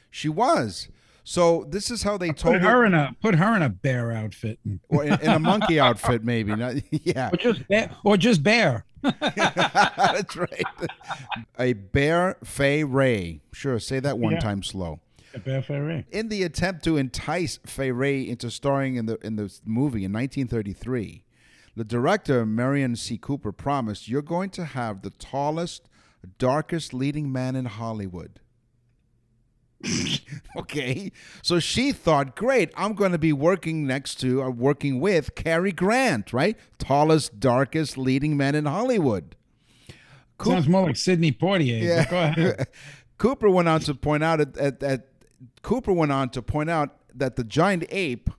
She 0.10 0.30
was. 0.30 0.90
So 1.24 1.66
this 1.70 1.92
is 1.92 2.04
how 2.04 2.18
they 2.18 2.30
told 2.32 2.56
Put 2.56 2.62
her, 2.62 2.70
her 2.72 2.86
in 2.86 2.94
a 2.94 3.14
put 3.22 3.36
her 3.36 3.54
in 3.56 3.62
a 3.62 3.68
bear 3.70 4.14
outfit, 4.14 4.60
or 4.88 5.04
in, 5.04 5.14
in 5.22 5.30
a 5.30 5.40
monkey 5.40 5.78
outfit, 5.80 6.24
maybe. 6.24 6.56
Not, 6.56 6.76
yeah, 6.92 7.30
or 7.34 7.38
just 7.38 7.68
bear, 7.68 7.92
or 8.06 8.16
just 8.18 8.42
bear. 8.42 8.86
that's 9.04 10.36
right. 10.38 10.64
A 11.60 11.74
bear 11.74 12.38
Fay 12.44 12.84
Wray. 12.86 13.42
Sure, 13.52 13.78
say 13.80 14.00
that 14.00 14.18
one 14.18 14.34
Yeah. 14.34 14.40
time 14.40 14.64
slow. 14.64 15.02
Ferret. 15.40 16.06
In 16.12 16.30
the 16.30 16.44
attempt 16.44 16.84
to 16.86 16.98
entice 16.98 17.60
Fay 17.66 17.92
Wray 17.92 18.28
into 18.28 18.50
starring 18.52 18.96
in 18.96 19.06
the 19.06 19.18
in 19.26 19.36
the 19.36 19.54
movie 19.66 20.04
in 20.06 20.14
1933, 20.14 21.24
the 21.76 21.84
director 21.84 22.46
Merian 22.46 22.96
C. 22.96 23.18
Cooper 23.18 23.52
promised, 23.52 24.08
"You're 24.08 24.22
going 24.22 24.50
to 24.52 24.66
have 24.66 25.02
the 25.02 25.12
tallest, 25.12 25.90
darkest 26.38 26.94
leading 26.94 27.32
man 27.32 27.56
in 27.56 27.66
Hollywood." 27.66 28.40
okay, 30.58 31.12
so 31.44 31.60
she 31.60 31.92
thought, 31.92 32.36
"Great, 32.36 32.72
I'm 32.76 32.94
going 32.94 33.12
to 33.12 33.20
be 33.20 33.34
working 33.34 33.86
next 33.86 34.16
to, 34.22 34.42
or 34.42 34.50
working 34.50 35.00
with 35.00 35.36
Cary 35.36 35.72
Grant, 35.72 36.34
right? 36.34 36.58
Tallest, 36.80 37.40
darkest 37.40 37.98
leading 37.98 38.36
man 38.36 38.56
in 38.56 38.66
Hollywood." 38.66 39.36
Coop- 40.38 40.54
Sounds 40.54 40.68
more 40.68 40.84
like 40.84 40.96
Sidney 40.98 41.32
Poitier. 41.32 41.82
ahead. 42.12 42.68
Cooper 43.18 43.50
went 43.50 43.68
on 43.68 43.80
to 43.82 43.96
point 43.96 44.24
out 44.24 44.40
at, 44.40 44.58
at, 44.58 44.84
at 44.84 45.08
Cooper 45.62 45.94
went 45.94 46.12
on 46.12 46.30
to 46.32 46.42
point 46.42 46.70
out 46.70 46.96
that 47.14 47.36
the 47.36 47.44
giant 47.44 47.86
ape 47.90 48.30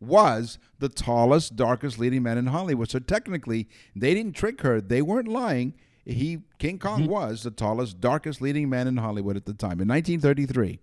was 0.00 0.58
the 0.78 0.88
tallest, 0.88 1.56
darkest 1.56 1.98
leading 1.98 2.22
man 2.22 2.36
in 2.38 2.46
Hollywood. 2.48 2.90
So 2.90 2.98
technically, 2.98 3.68
they 3.94 4.14
didn't 4.14 4.34
trick 4.34 4.60
her. 4.62 4.80
They 4.80 5.00
weren't 5.02 5.28
lying. 5.28 5.74
He 6.04 6.38
King 6.58 6.78
Kong 6.78 7.02
Mm-hmm. 7.02 7.10
was 7.10 7.42
the 7.42 7.50
tallest, 7.50 8.00
darkest 8.00 8.40
leading 8.40 8.68
man 8.68 8.86
in 8.86 8.96
Hollywood 8.98 9.36
at 9.36 9.44
the 9.46 9.54
time 9.54 9.80
in 9.80 9.88
1933. 9.88 10.78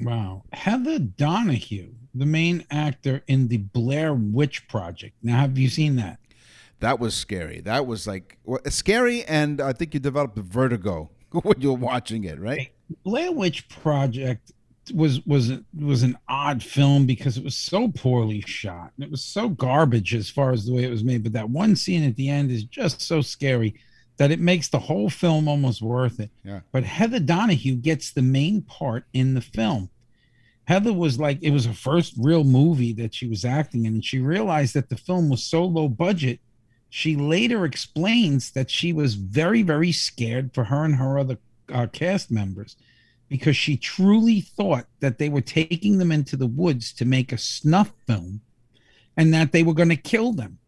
Wow. 0.00 0.42
Heather 0.52 0.98
Donahue, 0.98 1.92
the 2.14 2.26
main 2.26 2.64
actor 2.70 3.22
in 3.28 3.48
the 3.48 3.58
Blair 3.58 4.12
Witch 4.12 4.66
Project. 4.68 5.14
Now, 5.22 5.38
have 5.40 5.56
you 5.56 5.68
seen 5.68 5.96
that? 5.96 6.18
That 6.80 6.98
was 6.98 7.14
scary. 7.14 7.60
That 7.60 7.86
was 7.86 8.06
like 8.08 8.38
well, 8.44 8.60
scary, 8.68 9.24
and 9.24 9.60
I 9.60 9.72
think 9.72 9.94
you 9.94 10.00
developed 10.00 10.36
vertigo 10.36 11.10
when 11.30 11.60
you're 11.60 11.74
watching 11.76 12.24
it, 12.24 12.40
right? 12.40 12.72
Blair 13.04 13.30
Witch 13.32 13.68
Project 13.68 14.50
was 14.92 15.24
was 15.26 15.52
was 15.78 16.02
an 16.02 16.18
odd 16.28 16.62
film 16.62 17.06
because 17.06 17.36
it 17.36 17.44
was 17.44 17.56
so 17.56 17.88
poorly 17.88 18.40
shot. 18.46 18.92
and 18.96 19.04
It 19.04 19.10
was 19.10 19.22
so 19.24 19.48
garbage 19.48 20.14
as 20.14 20.28
far 20.28 20.50
as 20.52 20.66
the 20.66 20.72
way 20.72 20.84
it 20.84 20.90
was 20.90 21.04
made. 21.04 21.22
But 21.22 21.32
that 21.34 21.50
one 21.50 21.76
scene 21.76 22.02
at 22.02 22.16
the 22.16 22.28
end 22.28 22.50
is 22.50 22.64
just 22.64 23.00
so 23.00 23.20
scary 23.20 23.74
that 24.16 24.30
it 24.30 24.40
makes 24.40 24.68
the 24.68 24.78
whole 24.78 25.08
film 25.08 25.48
almost 25.48 25.82
worth 25.82 26.20
it. 26.20 26.30
Yeah. 26.44 26.60
But 26.72 26.84
Heather 26.84 27.20
Donahue 27.20 27.76
gets 27.76 28.12
the 28.12 28.22
main 28.22 28.62
part 28.62 29.04
in 29.12 29.34
the 29.34 29.40
film. 29.40 29.88
Heather 30.64 30.92
was 30.92 31.18
like, 31.18 31.38
it 31.42 31.50
was 31.50 31.66
her 31.66 31.72
first 31.72 32.14
real 32.18 32.44
movie 32.44 32.92
that 32.94 33.14
she 33.14 33.26
was 33.26 33.44
acting 33.44 33.84
in, 33.84 33.94
and 33.94 34.04
she 34.04 34.20
realized 34.20 34.74
that 34.74 34.88
the 34.88 34.96
film 34.96 35.28
was 35.28 35.42
so 35.42 35.64
low 35.64 35.88
budget. 35.88 36.40
She 36.88 37.16
later 37.16 37.64
explains 37.64 38.50
that 38.52 38.70
she 38.70 38.92
was 38.92 39.14
very, 39.14 39.62
very 39.62 39.92
scared 39.92 40.54
for 40.54 40.64
her 40.64 40.84
and 40.84 40.96
her 40.96 41.18
other 41.18 41.38
uh, 41.72 41.86
cast 41.86 42.30
members 42.30 42.76
because 43.32 43.56
she 43.56 43.78
truly 43.78 44.42
thought 44.42 44.84
that 45.00 45.16
they 45.16 45.30
were 45.30 45.40
taking 45.40 45.96
them 45.96 46.12
into 46.12 46.36
the 46.36 46.46
woods 46.46 46.92
to 46.92 47.06
make 47.06 47.32
a 47.32 47.38
snuff 47.38 47.90
film 48.06 48.42
and 49.16 49.32
that 49.32 49.52
they 49.52 49.62
were 49.62 49.72
going 49.72 49.88
to 49.88 49.96
kill 49.96 50.34
them. 50.34 50.58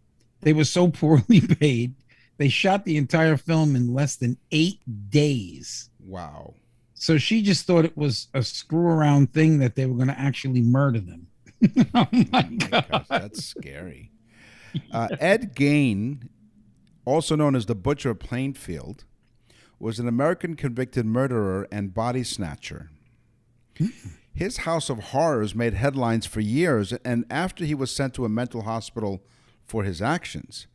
They 0.40 0.54
were 0.54 0.64
so 0.64 0.88
poorly 1.00 1.42
paid. 1.42 1.94
They 2.38 2.48
shot 2.48 2.86
the 2.86 2.96
entire 2.96 3.36
film 3.36 3.76
in 3.76 3.92
less 3.92 4.16
than 4.16 4.38
eight 4.50 4.80
days. 5.10 5.90
Wow. 6.00 6.54
So 6.94 7.18
she 7.18 7.42
just 7.42 7.66
thought 7.66 7.84
it 7.84 7.98
was 7.98 8.28
a 8.32 8.42
screw 8.42 8.86
around 8.86 9.34
thing 9.34 9.58
that 9.58 9.76
they 9.76 9.84
were 9.84 9.96
going 9.96 10.08
to 10.08 10.18
actually 10.18 10.62
murder 10.62 11.00
them. 11.00 11.26
oh 11.94 12.08
my 12.32 12.42
God. 12.44 12.86
Gosh, 12.90 13.06
that's 13.10 13.44
scary. 13.44 14.10
Uh, 14.90 15.08
Ed 15.20 15.54
Gain, 15.54 16.30
also 17.04 17.36
known 17.36 17.54
as 17.54 17.66
the 17.66 17.74
Butcher 17.74 18.12
of 18.12 18.20
Plainfield, 18.20 19.04
was 19.78 19.98
an 19.98 20.08
American 20.08 20.56
convicted 20.56 21.06
murderer 21.06 21.68
and 21.70 21.94
body 21.94 22.22
snatcher. 22.22 22.90
Hmm. 23.78 23.86
His 24.34 24.58
House 24.58 24.90
of 24.90 24.98
Horrors 24.98 25.54
made 25.54 25.74
headlines 25.74 26.26
for 26.26 26.40
years, 26.40 26.92
and 27.04 27.24
after 27.30 27.64
he 27.64 27.74
was 27.74 27.94
sent 27.94 28.14
to 28.14 28.24
a 28.24 28.28
mental 28.28 28.62
hospital 28.62 29.22
for 29.64 29.84
his 29.84 30.02
actions. 30.02 30.66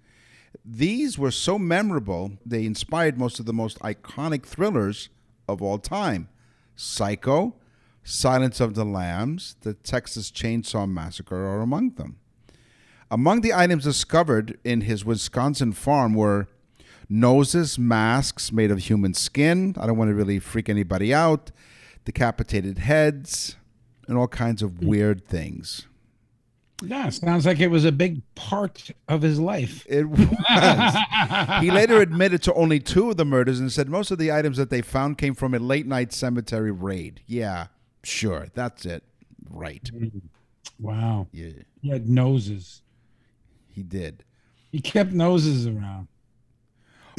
These 0.63 1.17
were 1.17 1.31
so 1.31 1.59
memorable, 1.59 2.31
they 2.45 2.65
inspired 2.65 3.17
most 3.17 3.39
of 3.39 3.45
the 3.45 3.53
most 3.53 3.77
iconic 3.79 4.45
thrillers 4.45 5.09
of 5.47 5.61
all 5.61 5.77
time 5.77 6.29
Psycho, 6.75 7.55
Silence 8.03 8.61
of 8.61 8.73
the 8.73 8.85
Lambs, 8.85 9.57
the 9.61 9.73
Texas 9.73 10.31
Chainsaw 10.31 10.89
Massacre 10.89 11.45
are 11.45 11.61
among 11.61 11.91
them. 11.91 12.17
Among 13.11 13.41
the 13.41 13.53
items 13.53 13.83
discovered 13.83 14.57
in 14.63 14.81
his 14.81 15.03
Wisconsin 15.03 15.73
farm 15.73 16.13
were 16.13 16.47
noses, 17.09 17.79
masks 17.79 18.51
made 18.51 18.71
of 18.71 18.79
human 18.79 19.13
skin. 19.13 19.75
I 19.79 19.87
don't 19.87 19.97
want 19.97 20.09
to 20.09 20.15
really 20.15 20.39
freak 20.39 20.69
anybody 20.69 21.13
out. 21.13 21.51
Decapitated 22.05 22.79
heads, 22.79 23.55
and 24.07 24.17
all 24.17 24.27
kinds 24.27 24.61
of 24.61 24.77
hmm. 24.77 24.87
weird 24.87 25.25
things. 25.25 25.85
Yeah, 26.81 27.09
sounds 27.09 27.45
like 27.45 27.59
it 27.59 27.67
was 27.67 27.83
a 27.83 27.91
big 27.91 28.21
part 28.35 28.89
of 29.09 29.21
his 29.21 29.37
life. 29.37 29.85
It 29.89 30.09
was. 30.09 30.19
he 31.59 31.71
later 31.71 31.97
admitted 31.97 32.41
to 32.43 32.53
only 32.53 32.79
two 32.79 33.09
of 33.09 33.17
the 33.17 33.25
murders 33.25 33.59
and 33.59 33.69
said 33.69 33.89
most 33.89 34.11
of 34.11 34.17
the 34.17 34.31
items 34.31 34.55
that 34.55 34.69
they 34.69 34.81
found 34.81 35.17
came 35.17 35.35
from 35.35 35.53
a 35.53 35.59
late 35.59 35.85
night 35.85 36.13
cemetery 36.13 36.71
raid. 36.71 37.21
Yeah, 37.27 37.67
sure. 38.03 38.47
That's 38.53 38.85
it. 38.85 39.03
Right. 39.49 39.89
Hmm. 39.89 40.19
Wow. 40.79 41.27
Yeah, 41.33 41.49
He 41.81 41.89
had 41.89 42.07
noses. 42.07 42.81
he 43.67 43.83
did. 43.83 44.23
He 44.71 44.79
kept 44.79 45.11
noses 45.11 45.67
around. 45.67 46.07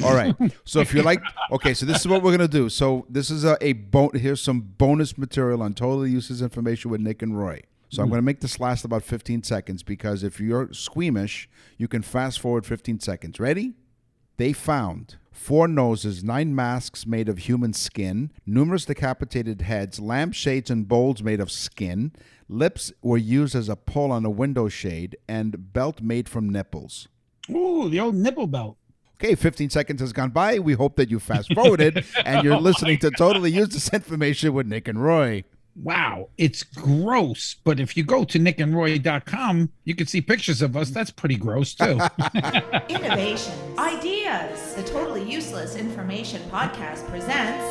All 0.05 0.15
right. 0.15 0.35
So 0.65 0.81
if 0.81 0.95
you're 0.95 1.05
like, 1.05 1.23
okay, 1.53 1.75
so 1.75 1.87
this 1.87 2.01
is 2.01 2.09
what 2.09 2.23
we're 2.23 2.31
gonna 2.33 2.49
do. 2.49 2.69
So 2.69 3.07
this 3.09 3.31
is 3.31 3.45
a, 3.45 3.57
a 3.61 3.73
bon- 3.73 4.15
here's 4.15 4.41
some 4.41 4.61
bonus 4.61 5.19
material 5.19 5.63
on 5.63 5.75
totally 5.75 6.11
useless 6.11 6.41
information 6.41 6.91
with 6.91 7.01
Nick 7.01 7.23
and 7.23 7.39
Roy. 7.39 7.63
So 7.89 8.03
I'm 8.03 8.07
mm-hmm. 8.07 8.13
gonna 8.13 8.23
make 8.23 8.41
this 8.41 8.61
last 8.61 8.85
about 8.85 9.03
15 9.03 9.43
seconds 9.43 9.83
because 9.83 10.23
if 10.23 10.41
you're 10.41 10.73
squeamish, 10.73 11.49
you 11.77 11.89
can 11.89 12.03
fast 12.03 12.41
forward 12.41 12.67
15 12.67 13.01
seconds. 13.01 13.41
Ready? 13.41 13.75
They 14.37 14.53
found 14.53 15.17
four 15.33 15.69
noses, 15.69 16.25
nine 16.25 16.55
masks 16.55 17.07
made 17.07 17.29
of 17.29 17.39
human 17.39 17.73
skin, 17.73 18.33
numerous 18.47 18.85
decapitated 18.85 19.63
heads, 19.63 20.01
lampshades 20.01 20.71
and 20.71 20.89
bowls 20.89 21.23
made 21.23 21.41
of 21.41 21.51
skin. 21.51 22.13
Lips 22.49 22.93
were 23.03 23.19
used 23.19 23.55
as 23.55 23.69
a 23.69 23.77
pull 23.77 24.11
on 24.11 24.25
a 24.25 24.31
window 24.31 24.69
shade, 24.69 25.17
and 25.29 25.73
belt 25.73 26.01
made 26.01 26.29
from 26.29 26.49
nipples. 26.49 27.09
Ooh, 27.51 27.89
the 27.89 28.01
old 28.01 28.15
nipple 28.15 28.47
belt. 28.47 28.77
Okay, 29.23 29.35
15 29.35 29.69
seconds 29.69 30.01
has 30.01 30.15
gone 30.15 30.31
by. 30.31 30.59
We 30.59 30.73
hope 30.73 30.97
that 30.97 31.11
you 31.11 31.21
fast 31.21 31.53
forwarded 31.53 32.07
and 32.25 32.43
you're 32.43 32.57
listening 32.57 32.99
to 33.01 33.11
Totally 33.11 33.51
Useless 33.51 33.93
Information 33.93 34.55
with 34.55 34.67
Nick 34.67 34.89
and 34.89 35.03
Roy. 35.03 35.45
Wow, 35.77 36.31
it's 36.39 36.63
gross. 36.63 37.57
But 37.63 37.81
if 37.81 37.99
you 37.99 38.03
go 38.03 38.25
to 38.25 38.39
nickandroy.com, 38.39 39.73
you 39.85 39.95
can 39.95 40.07
see 40.07 40.23
pictures 40.23 40.63
of 40.63 40.75
us. 40.75 40.89
That's 40.89 41.11
pretty 41.11 41.37
gross, 41.37 41.75
too. 41.75 42.01
Innovations, 42.89 43.55
ideas. 43.77 44.75
The 44.77 44.85
Totally 44.85 45.31
Useless 45.31 45.77
Information 45.77 46.41
Podcast 46.51 47.07
presents 47.11 47.63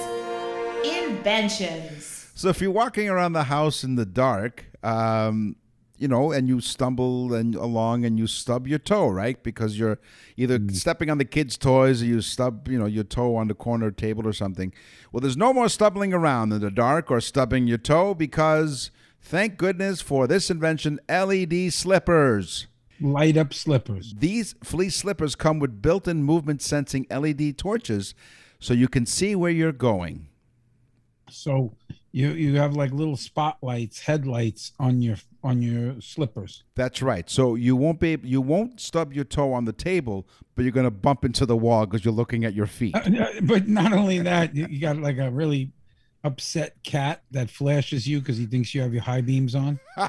Inventions. 0.88 2.30
So 2.36 2.50
if 2.50 2.62
you're 2.62 2.70
walking 2.70 3.10
around 3.10 3.34
the 3.34 3.46
house 3.46 3.84
in 3.84 3.96
the 3.96 4.06
dark, 4.06 4.66
um, 4.84 5.56
you 6.00 6.08
know, 6.08 6.32
and 6.32 6.48
you 6.48 6.62
stumble 6.62 7.34
and 7.34 7.56
along 7.56 8.06
and 8.06 8.18
you 8.18 8.26
stub 8.26 8.68
your 8.68 8.80
toe, 8.80 9.10
right? 9.10 9.42
Because 9.44 9.78
you're 9.78 10.00
either 10.38 10.58
mm-hmm. 10.58 10.74
stepping 10.74 11.10
on 11.10 11.18
the 11.18 11.26
kids' 11.26 11.58
toys 11.58 12.02
or 12.02 12.06
you 12.06 12.22
stub, 12.22 12.70
you 12.70 12.80
know, 12.80 12.86
your 12.86 13.04
toe 13.04 13.36
on 13.36 13.50
the 13.50 13.54
corner 13.54 13.92
table 13.92 14.26
or 14.26 14.32
something. 14.32 14.74
Well, 15.12 15.20
there's 15.20 15.36
no 15.36 15.54
more 15.54 15.68
stumbling 15.68 16.14
around 16.14 16.54
in 16.54 16.62
the 16.62 16.72
dark 16.72 17.12
or 17.12 17.20
stubbing 17.20 17.68
your 17.68 17.78
toe 17.78 18.14
because 18.14 18.92
thank 19.22 19.58
goodness 19.58 20.02
for 20.02 20.26
this 20.26 20.50
invention, 20.50 21.02
LED 21.10 21.74
slippers. 21.74 22.68
Light 23.02 23.36
up 23.36 23.54
slippers. 23.54 24.16
These 24.18 24.56
fleece 24.64 24.96
slippers 24.96 25.36
come 25.36 25.60
with 25.60 25.82
built-in 25.82 26.24
movement 26.24 26.62
sensing 26.62 27.06
LED 27.10 27.58
torches 27.58 28.16
so 28.60 28.74
you 28.74 28.88
can 28.88 29.06
see 29.06 29.36
where 29.36 29.52
you're 29.52 29.72
going. 29.74 30.28
So 31.30 31.74
you 32.12 32.32
you 32.32 32.58
have 32.58 32.74
like 32.74 32.92
little 32.92 33.18
spotlights, 33.18 34.02
headlights 34.02 34.74
on 34.80 35.02
your 35.02 35.18
on 35.44 35.62
your 35.62 36.00
slippers. 36.02 36.64
That's 36.76 37.02
right. 37.02 37.30
So 37.30 37.56
you 37.56 37.76
won't 37.76 38.00
be 38.00 38.18
you 38.24 38.42
won't 38.42 38.80
stub 38.80 39.14
your 39.14 39.26
toe 39.26 39.54
on 39.54 39.66
the 39.66 39.74
table, 39.74 40.28
but 40.56 40.64
you're 40.64 40.72
going 40.72 40.86
to 40.86 40.92
bump 40.92 41.26
into 41.26 41.46
the 41.46 41.58
wall 41.58 41.86
because 41.86 42.04
you're 42.04 42.14
looking 42.14 42.46
at 42.46 42.54
your 42.54 42.68
feet. 42.68 42.96
But 43.44 43.68
not 43.68 43.94
only 43.94 44.20
that, 44.20 44.56
you 44.56 44.68
you 44.70 44.82
got 44.82 44.98
like 44.98 45.18
a 45.18 45.30
really 45.30 45.72
upset 46.24 46.76
cat 46.84 47.24
that 47.32 47.50
flashes 47.50 48.08
you 48.08 48.20
because 48.20 48.38
he 48.38 48.46
thinks 48.46 48.76
you 48.76 48.82
have 48.82 48.94
your 48.94 49.04
high 49.04 49.22
beams 49.22 49.56
on. 49.56 49.80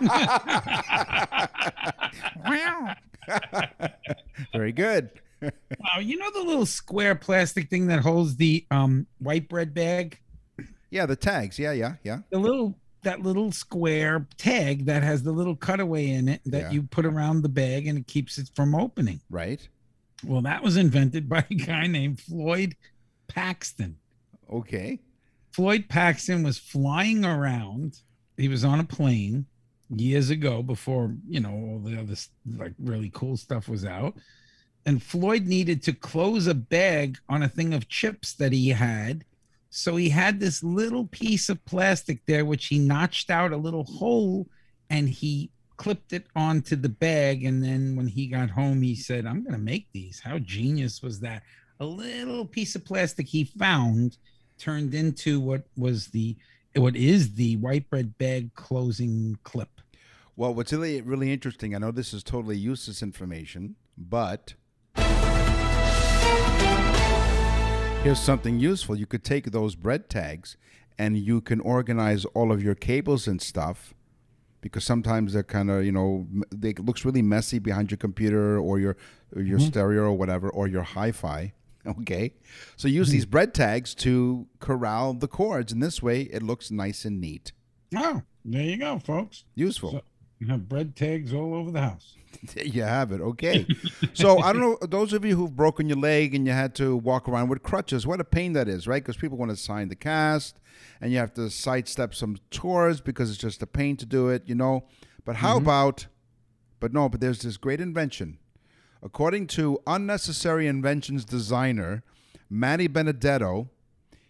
Very 4.52 4.72
good. 4.72 5.10
Wow, 5.42 6.00
you 6.00 6.18
know 6.18 6.30
the 6.32 6.42
little 6.42 6.66
square 6.66 7.14
plastic 7.14 7.70
thing 7.70 7.86
that 7.86 8.00
holds 8.00 8.36
the 8.36 8.66
um 8.70 9.06
white 9.20 9.48
bread 9.48 9.72
bag? 9.72 10.18
Yeah, 10.90 11.06
the 11.06 11.16
tags. 11.16 11.58
Yeah, 11.58 11.72
yeah, 11.72 11.94
yeah. 12.04 12.18
The 12.30 12.38
little 12.38 12.74
that 13.02 13.22
little 13.22 13.50
square 13.52 14.26
tag 14.36 14.84
that 14.86 15.02
has 15.02 15.22
the 15.22 15.32
little 15.32 15.56
cutaway 15.56 16.08
in 16.10 16.28
it 16.28 16.40
that 16.46 16.62
Yeah. 16.64 16.70
you 16.70 16.82
put 16.82 17.06
around 17.06 17.42
the 17.42 17.48
bag 17.48 17.86
and 17.86 17.98
it 17.98 18.06
keeps 18.06 18.38
it 18.38 18.50
from 18.54 18.74
opening. 18.74 19.20
Right. 19.30 19.66
Well, 20.24 20.42
that 20.42 20.62
was 20.62 20.76
invented 20.76 21.28
by 21.28 21.44
a 21.50 21.54
guy 21.54 21.86
named 21.86 22.20
Floyd 22.20 22.76
Paxton. 23.26 23.96
Okay. 24.52 25.00
Floyd 25.52 25.86
Paxton 25.88 26.42
was 26.42 26.58
flying 26.58 27.24
around. 27.24 28.00
He 28.36 28.48
was 28.48 28.64
on 28.64 28.80
a 28.80 28.84
plane 28.84 29.46
years 29.94 30.30
ago 30.30 30.62
before, 30.62 31.14
you 31.28 31.40
know, 31.40 31.52
all 31.52 31.78
the 31.80 31.98
other 31.98 32.14
like 32.56 32.74
really 32.78 33.10
cool 33.12 33.36
stuff 33.36 33.68
was 33.68 33.84
out. 33.84 34.14
And 34.86 35.02
Floyd 35.02 35.46
needed 35.46 35.82
to 35.84 35.92
close 35.92 36.46
a 36.46 36.54
bag 36.54 37.18
on 37.28 37.42
a 37.42 37.48
thing 37.48 37.74
of 37.74 37.88
chips 37.88 38.34
that 38.34 38.52
he 38.52 38.68
had. 38.68 39.24
So 39.70 39.96
he 39.96 40.08
had 40.08 40.40
this 40.40 40.64
little 40.64 41.06
piece 41.06 41.48
of 41.48 41.64
plastic 41.64 42.26
there, 42.26 42.44
which 42.44 42.66
he 42.66 42.78
notched 42.78 43.30
out 43.30 43.52
a 43.52 43.56
little 43.56 43.84
hole 43.84 44.48
and 44.90 45.08
he 45.08 45.50
clipped 45.76 46.12
it 46.12 46.26
onto 46.34 46.74
the 46.74 46.88
bag. 46.88 47.44
And 47.44 47.62
then 47.62 47.94
when 47.96 48.08
he 48.08 48.26
got 48.26 48.50
home, 48.50 48.82
he 48.82 48.96
said, 48.96 49.26
I'm 49.26 49.42
going 49.42 49.54
to 49.54 49.58
make 49.58 49.86
these. 49.92 50.20
How 50.20 50.38
genius 50.38 51.02
was 51.02 51.20
that? 51.20 51.42
A 51.78 51.84
little 51.84 52.44
piece 52.44 52.74
of 52.74 52.84
plastic 52.84 53.28
he 53.28 53.44
found 53.44 54.18
turned 54.58 54.92
into 54.92 55.40
what 55.40 55.62
was 55.76 56.08
the 56.08 56.36
what 56.76 56.94
is 56.94 57.34
the 57.34 57.56
white 57.56 57.88
bread 57.88 58.16
bag 58.18 58.54
closing 58.54 59.38
clip. 59.42 59.80
Well, 60.36 60.54
what's 60.54 60.72
really 60.72 61.00
really 61.00 61.32
interesting, 61.32 61.74
I 61.74 61.78
know 61.78 61.90
this 61.90 62.12
is 62.12 62.22
totally 62.22 62.58
useless 62.58 63.02
information, 63.02 63.76
but 63.96 64.54
here's 68.02 68.18
something 68.18 68.58
useful. 68.58 68.96
You 68.96 69.06
could 69.06 69.24
take 69.24 69.50
those 69.50 69.74
bread 69.74 70.08
tags 70.08 70.56
and 70.98 71.18
you 71.18 71.40
can 71.40 71.60
organize 71.60 72.24
all 72.26 72.50
of 72.50 72.62
your 72.62 72.74
cables 72.74 73.28
and 73.28 73.40
stuff 73.42 73.94
because 74.62 74.84
sometimes 74.84 75.34
they're 75.34 75.42
kind 75.42 75.70
of, 75.70 75.84
you 75.84 75.92
know, 75.92 76.26
they 76.50 76.70
it 76.70 76.84
looks 76.84 77.04
really 77.04 77.22
messy 77.22 77.58
behind 77.58 77.90
your 77.90 77.98
computer 77.98 78.58
or 78.58 78.78
your 78.78 78.96
or 79.36 79.42
your 79.42 79.58
mm-hmm. 79.58 79.68
stereo 79.68 80.04
or 80.04 80.14
whatever 80.14 80.48
or 80.48 80.66
your 80.66 80.82
hi-fi. 80.82 81.52
Okay. 81.86 82.34
So 82.76 82.88
use 82.88 83.08
mm-hmm. 83.08 83.12
these 83.12 83.24
bread 83.24 83.54
tags 83.54 83.94
to 83.96 84.46
corral 84.58 85.14
the 85.14 85.26
cords 85.26 85.72
and 85.72 85.82
this 85.82 86.02
way 86.02 86.22
it 86.24 86.42
looks 86.42 86.70
nice 86.70 87.06
and 87.06 87.18
neat. 87.22 87.52
Oh, 87.96 88.20
there 88.44 88.62
you 88.62 88.76
go, 88.76 88.98
folks. 88.98 89.44
Useful. 89.54 89.92
So- 89.92 90.02
You 90.40 90.46
have 90.46 90.68
bread 90.68 90.96
tags 90.96 91.34
all 91.34 91.54
over 91.54 91.70
the 91.70 91.82
house. 91.82 92.16
There 92.54 92.64
you 92.64 92.82
have 92.82 93.12
it. 93.12 93.20
Okay. 93.20 93.66
so 94.14 94.38
I 94.38 94.52
don't 94.52 94.62
know 94.62 94.78
those 94.86 95.12
of 95.12 95.24
you 95.24 95.36
who've 95.36 95.54
broken 95.54 95.88
your 95.88 95.98
leg 95.98 96.34
and 96.34 96.46
you 96.46 96.52
had 96.52 96.74
to 96.76 96.96
walk 96.96 97.28
around 97.28 97.48
with 97.50 97.62
crutches. 97.62 98.06
What 98.06 98.20
a 98.20 98.24
pain 98.24 98.54
that 98.54 98.66
is, 98.66 98.86
right? 98.86 99.02
Because 99.02 99.18
people 99.18 99.36
want 99.36 99.50
to 99.50 99.56
sign 99.56 99.88
the 99.88 99.96
cast, 99.96 100.58
and 101.00 101.12
you 101.12 101.18
have 101.18 101.34
to 101.34 101.50
sidestep 101.50 102.14
some 102.14 102.38
tours 102.50 103.02
because 103.02 103.28
it's 103.28 103.38
just 103.38 103.62
a 103.62 103.66
pain 103.66 103.96
to 103.98 104.06
do 104.06 104.28
it, 104.28 104.44
you 104.46 104.54
know. 104.54 104.84
But 105.26 105.36
how 105.36 105.56
mm-hmm. 105.56 105.66
about? 105.66 106.06
But 106.78 106.94
no. 106.94 107.10
But 107.10 107.20
there's 107.20 107.42
this 107.42 107.58
great 107.58 107.80
invention. 107.80 108.38
According 109.02 109.48
to 109.48 109.78
unnecessary 109.86 110.66
inventions 110.66 111.26
designer 111.26 112.02
Manny 112.48 112.86
Benedetto, 112.86 113.68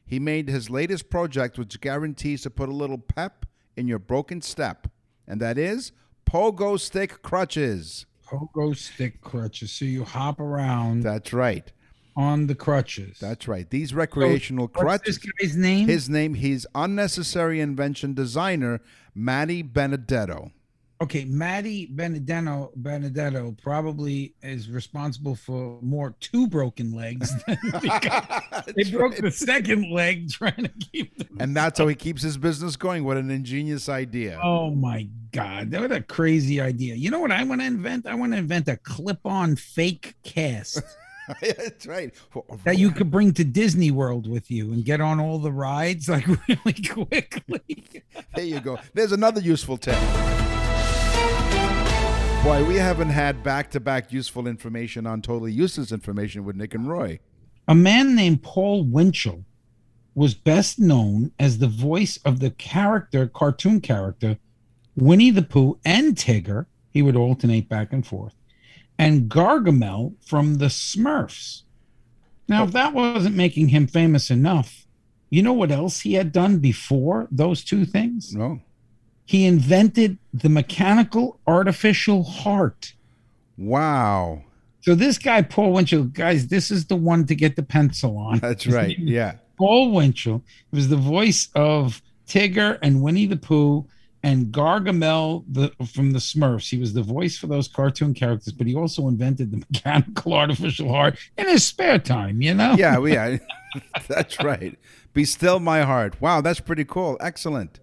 he 0.04 0.18
made 0.18 0.48
his 0.48 0.70
latest 0.70 1.08
project, 1.10 1.58
which 1.58 1.80
guarantees 1.80 2.42
to 2.42 2.50
put 2.50 2.68
a 2.68 2.74
little 2.74 2.98
pep 2.98 3.46
in 3.76 3.86
your 3.86 4.00
broken 4.00 4.42
step, 4.42 4.88
and 5.30 5.40
that 5.40 5.56
is 5.56 5.92
pogo 6.26 6.78
stick 6.78 7.22
crutches. 7.22 8.04
Pogo 8.26 8.76
stick 8.76 9.20
crutches. 9.20 9.70
So 9.72 9.84
you 9.84 10.04
hop 10.04 10.40
around 10.40 11.02
That's 11.02 11.32
right. 11.32 11.70
on 12.16 12.46
the 12.46 12.54
crutches. 12.54 13.18
That's 13.18 13.48
right. 13.48 13.68
These 13.70 13.94
recreational 13.94 14.66
What's 14.66 14.80
crutches. 14.80 15.18
this 15.18 15.32
guy's 15.40 15.56
name? 15.56 15.88
His 15.88 16.08
name, 16.08 16.34
he's 16.34 16.66
unnecessary 16.74 17.60
invention 17.60 18.14
designer, 18.14 18.80
Matty 19.14 19.62
Benedetto. 19.62 20.50
Okay, 21.02 21.24
Matty 21.24 21.86
Benedetto 21.86 22.72
Benedetto 22.76 23.56
probably 23.62 24.34
is 24.42 24.68
responsible 24.68 25.34
for 25.34 25.78
more 25.80 26.14
two 26.20 26.46
broken 26.46 26.92
legs. 26.94 27.32
They 28.76 28.90
broke 28.90 29.16
the 29.16 29.30
second 29.30 29.90
leg 29.90 30.30
trying 30.30 30.64
to 30.64 30.70
keep 30.92 31.16
them. 31.16 31.38
And 31.40 31.56
that's 31.56 31.78
how 31.78 31.88
he 31.88 31.94
keeps 31.94 32.22
his 32.22 32.36
business 32.36 32.76
going. 32.76 33.04
What 33.04 33.16
an 33.16 33.30
ingenious 33.30 33.88
idea. 33.88 34.38
Oh 34.42 34.70
my 34.70 35.08
god, 35.32 35.70
that 35.70 35.80
was 35.80 35.90
a 35.90 36.02
crazy 36.02 36.60
idea. 36.60 36.94
You 36.94 37.10
know 37.10 37.18
what 37.18 37.32
I 37.32 37.42
want 37.44 37.62
to 37.62 37.66
invent? 37.66 38.06
I 38.06 38.14
want 38.14 38.32
to 38.32 38.38
invent 38.38 38.68
a 38.68 38.76
clip-on 38.76 39.56
fake 39.56 40.14
cast 40.22 40.82
that's 41.40 41.86
right. 41.86 42.14
that 42.64 42.78
you 42.78 42.90
could 42.90 43.10
bring 43.10 43.32
to 43.34 43.44
Disney 43.44 43.90
World 43.90 44.28
with 44.28 44.50
you 44.50 44.72
and 44.72 44.84
get 44.84 45.00
on 45.00 45.18
all 45.20 45.38
the 45.38 45.52
rides 45.52 46.08
like 46.08 46.26
really 46.48 46.82
quickly. 46.86 47.84
There 48.34 48.44
you 48.44 48.60
go. 48.60 48.78
There's 48.94 49.12
another 49.12 49.40
useful 49.40 49.78
tip. 49.78 49.98
Boy, 52.42 52.64
we 52.64 52.76
haven't 52.76 53.10
had 53.10 53.42
back 53.42 53.70
to 53.72 53.80
back 53.80 54.12
useful 54.12 54.46
information 54.46 55.06
on 55.06 55.20
totally 55.20 55.52
useless 55.52 55.92
information 55.92 56.42
with 56.42 56.56
Nick 56.56 56.74
and 56.74 56.88
Roy. 56.88 57.20
A 57.68 57.74
man 57.74 58.16
named 58.16 58.42
Paul 58.42 58.84
Winchell 58.84 59.44
was 60.14 60.32
best 60.32 60.78
known 60.78 61.32
as 61.38 61.58
the 61.58 61.68
voice 61.68 62.18
of 62.24 62.40
the 62.40 62.50
character, 62.50 63.26
cartoon 63.26 63.82
character, 63.82 64.38
Winnie 64.96 65.30
the 65.30 65.42
Pooh 65.42 65.78
and 65.84 66.16
Tigger. 66.16 66.64
He 66.90 67.02
would 67.02 67.14
alternate 67.14 67.68
back 67.68 67.92
and 67.92 68.06
forth, 68.06 68.34
and 68.98 69.30
Gargamel 69.30 70.14
from 70.24 70.56
the 70.56 70.66
Smurfs. 70.66 71.62
Now, 72.48 72.64
if 72.64 72.72
that 72.72 72.94
wasn't 72.94 73.36
making 73.36 73.68
him 73.68 73.86
famous 73.86 74.30
enough, 74.30 74.86
you 75.28 75.42
know 75.42 75.52
what 75.52 75.70
else 75.70 76.00
he 76.00 76.14
had 76.14 76.32
done 76.32 76.58
before 76.58 77.28
those 77.30 77.62
two 77.62 77.84
things? 77.84 78.34
No. 78.34 78.60
He 79.26 79.46
invented 79.46 80.18
the 80.34 80.48
mechanical 80.48 81.38
artificial 81.46 82.22
heart. 82.24 82.94
Wow. 83.56 84.42
So 84.80 84.94
this 84.94 85.18
guy, 85.18 85.42
Paul 85.42 85.72
Winchell, 85.72 86.04
guys, 86.04 86.46
this 86.48 86.70
is 86.70 86.86
the 86.86 86.96
one 86.96 87.26
to 87.26 87.34
get 87.34 87.54
the 87.56 87.62
pencil 87.62 88.16
on. 88.16 88.38
That's 88.38 88.64
His 88.64 88.74
right. 88.74 88.98
Yeah. 88.98 89.34
Paul 89.58 89.92
Winchell 89.92 90.42
he 90.70 90.76
was 90.76 90.88
the 90.88 90.96
voice 90.96 91.48
of 91.54 92.00
Tigger 92.26 92.78
and 92.82 93.02
Winnie 93.02 93.26
the 93.26 93.36
Pooh 93.36 93.84
and 94.22 94.46
Gargamel 94.46 95.44
the, 95.48 95.70
from 95.86 96.12
the 96.12 96.18
Smurfs. 96.18 96.68
He 96.70 96.78
was 96.78 96.92
the 96.94 97.02
voice 97.02 97.36
for 97.36 97.46
those 97.46 97.68
cartoon 97.68 98.14
characters, 98.14 98.52
but 98.54 98.66
he 98.66 98.74
also 98.74 99.06
invented 99.08 99.50
the 99.50 99.58
mechanical 99.70 100.32
artificial 100.34 100.88
heart 100.88 101.18
in 101.36 101.46
his 101.46 101.64
spare 101.64 101.98
time, 101.98 102.40
you 102.40 102.54
know? 102.54 102.74
Yeah, 102.78 102.98
we- 102.98 103.12
yeah. 103.12 103.36
that's 104.08 104.42
right. 104.42 104.78
Be 105.12 105.24
still 105.24 105.60
my 105.60 105.82
heart. 105.82 106.20
Wow, 106.20 106.40
that's 106.40 106.60
pretty 106.60 106.84
cool. 106.84 107.16
Excellent. 107.20 107.80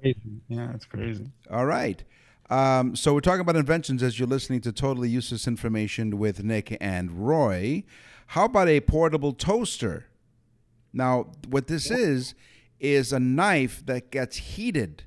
Yeah, 0.48 0.72
it's 0.74 0.86
crazy. 0.86 1.32
All 1.52 1.66
right. 1.66 2.04
Um, 2.50 2.96
so 2.96 3.14
we're 3.14 3.20
talking 3.20 3.42
about 3.42 3.58
inventions 3.58 4.02
as 4.02 4.18
you're 4.18 4.28
listening 4.28 4.62
to 4.62 4.72
Totally 4.72 5.10
Useless 5.10 5.48
Information 5.48 6.18
with 6.18 6.44
Nick 6.44 6.78
and 6.80 7.28
Roy. 7.28 7.84
How 8.28 8.46
about 8.46 8.70
a 8.70 8.80
portable 8.80 9.34
toaster? 9.34 10.06
Now, 10.94 11.32
what 11.48 11.68
this 11.68 11.92
is 11.92 12.34
is 12.80 13.12
a 13.12 13.20
knife 13.20 13.86
that 13.86 14.12
gets 14.12 14.38
heated 14.38 15.04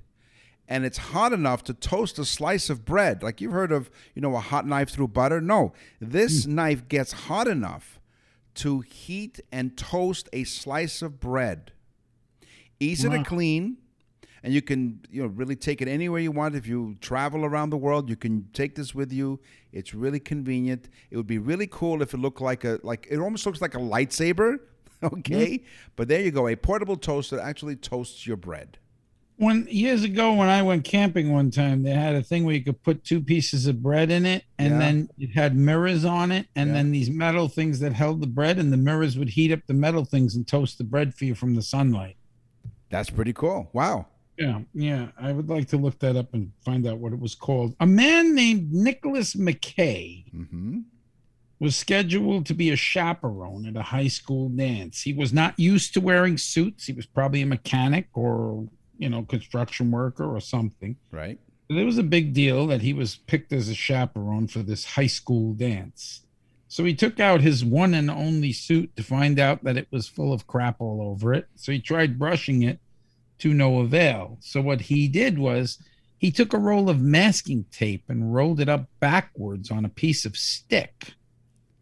and 0.68 0.84
it's 0.84 0.98
hot 0.98 1.32
enough 1.32 1.64
to 1.64 1.74
toast 1.74 2.18
a 2.18 2.24
slice 2.24 2.70
of 2.70 2.84
bread. 2.84 3.22
Like 3.22 3.40
you've 3.40 3.52
heard 3.52 3.72
of, 3.72 3.90
you 4.14 4.22
know, 4.22 4.36
a 4.36 4.40
hot 4.40 4.66
knife 4.66 4.90
through 4.90 5.08
butter? 5.08 5.40
No. 5.40 5.72
This 6.00 6.46
knife 6.46 6.88
gets 6.88 7.12
hot 7.12 7.48
enough 7.48 7.99
to 8.56 8.80
heat 8.80 9.40
and 9.52 9.76
toast 9.76 10.28
a 10.32 10.44
slice 10.44 11.02
of 11.02 11.20
bread. 11.20 11.72
Easy 12.78 13.08
to 13.08 13.22
clean 13.24 13.76
and 14.42 14.52
you 14.52 14.62
can 14.62 15.00
you 15.10 15.22
know 15.22 15.28
really 15.28 15.56
take 15.56 15.82
it 15.82 15.88
anywhere 15.88 16.20
you 16.20 16.32
want. 16.32 16.54
If 16.54 16.66
you 16.66 16.96
travel 17.00 17.44
around 17.44 17.70
the 17.70 17.76
world 17.76 18.08
you 18.08 18.16
can 18.16 18.48
take 18.52 18.74
this 18.74 18.94
with 18.94 19.12
you. 19.12 19.40
It's 19.72 19.94
really 19.94 20.20
convenient. 20.20 20.88
It 21.10 21.16
would 21.16 21.26
be 21.26 21.38
really 21.38 21.66
cool 21.66 22.02
if 22.02 22.14
it 22.14 22.18
looked 22.18 22.40
like 22.40 22.64
a 22.64 22.80
like 22.82 23.06
it 23.10 23.18
almost 23.18 23.46
looks 23.46 23.60
like 23.60 23.74
a 23.74 23.78
lightsaber 23.78 24.58
okay? 25.02 25.58
Mm-hmm. 25.58 25.66
But 25.96 26.08
there 26.08 26.20
you 26.20 26.30
go 26.30 26.48
a 26.48 26.56
portable 26.56 26.96
toaster 26.96 27.38
actually 27.38 27.76
toasts 27.76 28.26
your 28.26 28.36
bread 28.36 28.78
When 29.40 29.66
years 29.70 30.03
ago, 30.05 30.35
when 30.35 30.50
I 30.50 30.61
went 30.61 30.85
camping 30.85 31.33
one 31.33 31.50
time, 31.50 31.83
they 31.83 31.92
had 31.94 32.14
a 32.14 32.22
thing 32.22 32.44
where 32.44 32.55
you 32.55 32.62
could 32.62 32.83
put 32.83 33.05
two 33.05 33.22
pieces 33.22 33.66
of 33.66 33.83
bread 33.83 34.11
in 34.11 34.26
it, 34.26 34.44
and 34.59 34.72
Yeah. 34.74 34.79
then 34.79 35.09
it 35.18 35.31
had 35.31 35.57
mirrors 35.57 36.05
on 36.05 36.31
it, 36.31 36.46
and 36.55 36.68
Yeah. 36.68 36.74
then 36.74 36.90
these 36.90 37.09
metal 37.09 37.48
things 37.48 37.79
that 37.81 37.94
held 37.94 38.20
the 38.20 38.26
bread, 38.26 38.59
and 38.59 38.70
the 38.70 38.76
mirrors 38.76 39.16
would 39.16 39.31
heat 39.31 39.50
up 39.50 39.61
the 39.66 39.72
metal 39.72 40.05
things 40.05 40.37
and 40.37 40.46
toast 40.46 40.76
the 40.76 40.85
bread 40.85 41.14
for 41.14 41.24
you 41.24 41.35
from 41.35 41.55
the 41.55 41.62
sunlight. 41.62 42.16
that's 42.90 43.09
pretty 43.09 43.33
cool 43.33 43.70
wow 43.72 44.05
Yeah, 44.37 44.61
yeah. 44.74 45.09
I 45.18 45.33
would 45.33 45.48
like 45.48 45.68
to 45.68 45.76
look 45.79 45.98
that 46.00 46.16
up 46.16 46.35
and 46.35 46.50
find 46.64 46.87
out 46.87 46.98
what 46.98 47.12
it 47.14 47.18
was 47.20 47.35
called. 47.35 47.74
A 47.81 47.87
man 47.87 48.35
named 48.35 48.72
Nicholas 48.72 49.35
McKay 49.35 50.24
hmm 50.31 50.81
was 51.61 51.76
scheduled 51.76 52.46
to 52.46 52.55
be 52.55 52.70
a 52.70 52.76
chaperone 52.76 53.64
at 53.66 53.76
a 53.76 53.83
high 53.83 54.09
school 54.09 54.48
dance. 54.48 55.03
He 55.03 55.12
was 55.12 55.31
not 55.33 55.59
used 55.59 55.92
to 55.94 56.00
wearing 56.00 56.37
suits. 56.38 56.87
He 56.87 56.92
was 56.94 57.05
probably 57.07 57.42
a 57.42 57.46
mechanic 57.46 58.09
or, 58.14 58.66
you 59.00 59.08
know, 59.08 59.22
construction 59.22 59.90
worker 59.90 60.24
or 60.24 60.40
something. 60.40 60.94
right 61.10 61.38
But 61.68 61.78
it 61.78 61.84
was 61.84 61.98
a 61.98 62.02
big 62.02 62.34
deal 62.34 62.66
that 62.66 62.82
he 62.82 62.92
was 62.92 63.16
picked 63.16 63.52
as 63.52 63.68
a 63.68 63.74
chaperone 63.74 64.46
for 64.46 64.60
this 64.60 64.84
high 64.84 65.06
school 65.06 65.54
dance. 65.54 66.20
So 66.68 66.84
he 66.84 66.94
took 66.94 67.18
out 67.18 67.40
his 67.40 67.64
one 67.64 67.94
and 67.94 68.10
only 68.10 68.52
suit 68.52 68.94
to 68.96 69.02
find 69.02 69.40
out 69.40 69.64
that 69.64 69.78
it 69.78 69.88
was 69.90 70.06
full 70.06 70.32
of 70.32 70.46
crap 70.46 70.76
all 70.80 71.00
over 71.02 71.32
it. 71.34 71.48
So 71.56 71.72
he 71.72 71.80
tried 71.80 72.18
brushing 72.18 72.62
it 72.62 72.78
to 73.38 73.54
no 73.54 73.78
avail. 73.80 74.36
So 74.40 74.60
what 74.60 74.82
he 74.82 75.08
did 75.08 75.38
was 75.38 75.82
he 76.18 76.30
took 76.30 76.52
a 76.52 76.58
roll 76.58 76.90
of 76.90 77.00
masking 77.00 77.64
tape 77.72 78.04
and 78.08 78.34
rolled 78.34 78.60
it 78.60 78.68
up 78.68 78.86
backwards 79.00 79.70
on 79.70 79.86
a 79.86 79.88
piece 79.88 80.26
of 80.26 80.36
stick 80.36 81.14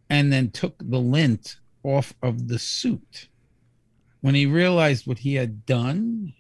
and 0.08 0.32
then 0.32 0.52
took 0.52 0.76
the 0.78 1.00
lint 1.00 1.56
off 1.82 2.14
of 2.22 2.46
the 2.46 2.60
suit. 2.60 3.28
When 4.20 4.36
he 4.36 4.46
realized 4.46 5.06
what 5.06 5.18
he 5.18 5.34
had 5.34 5.66
done, 5.66 6.32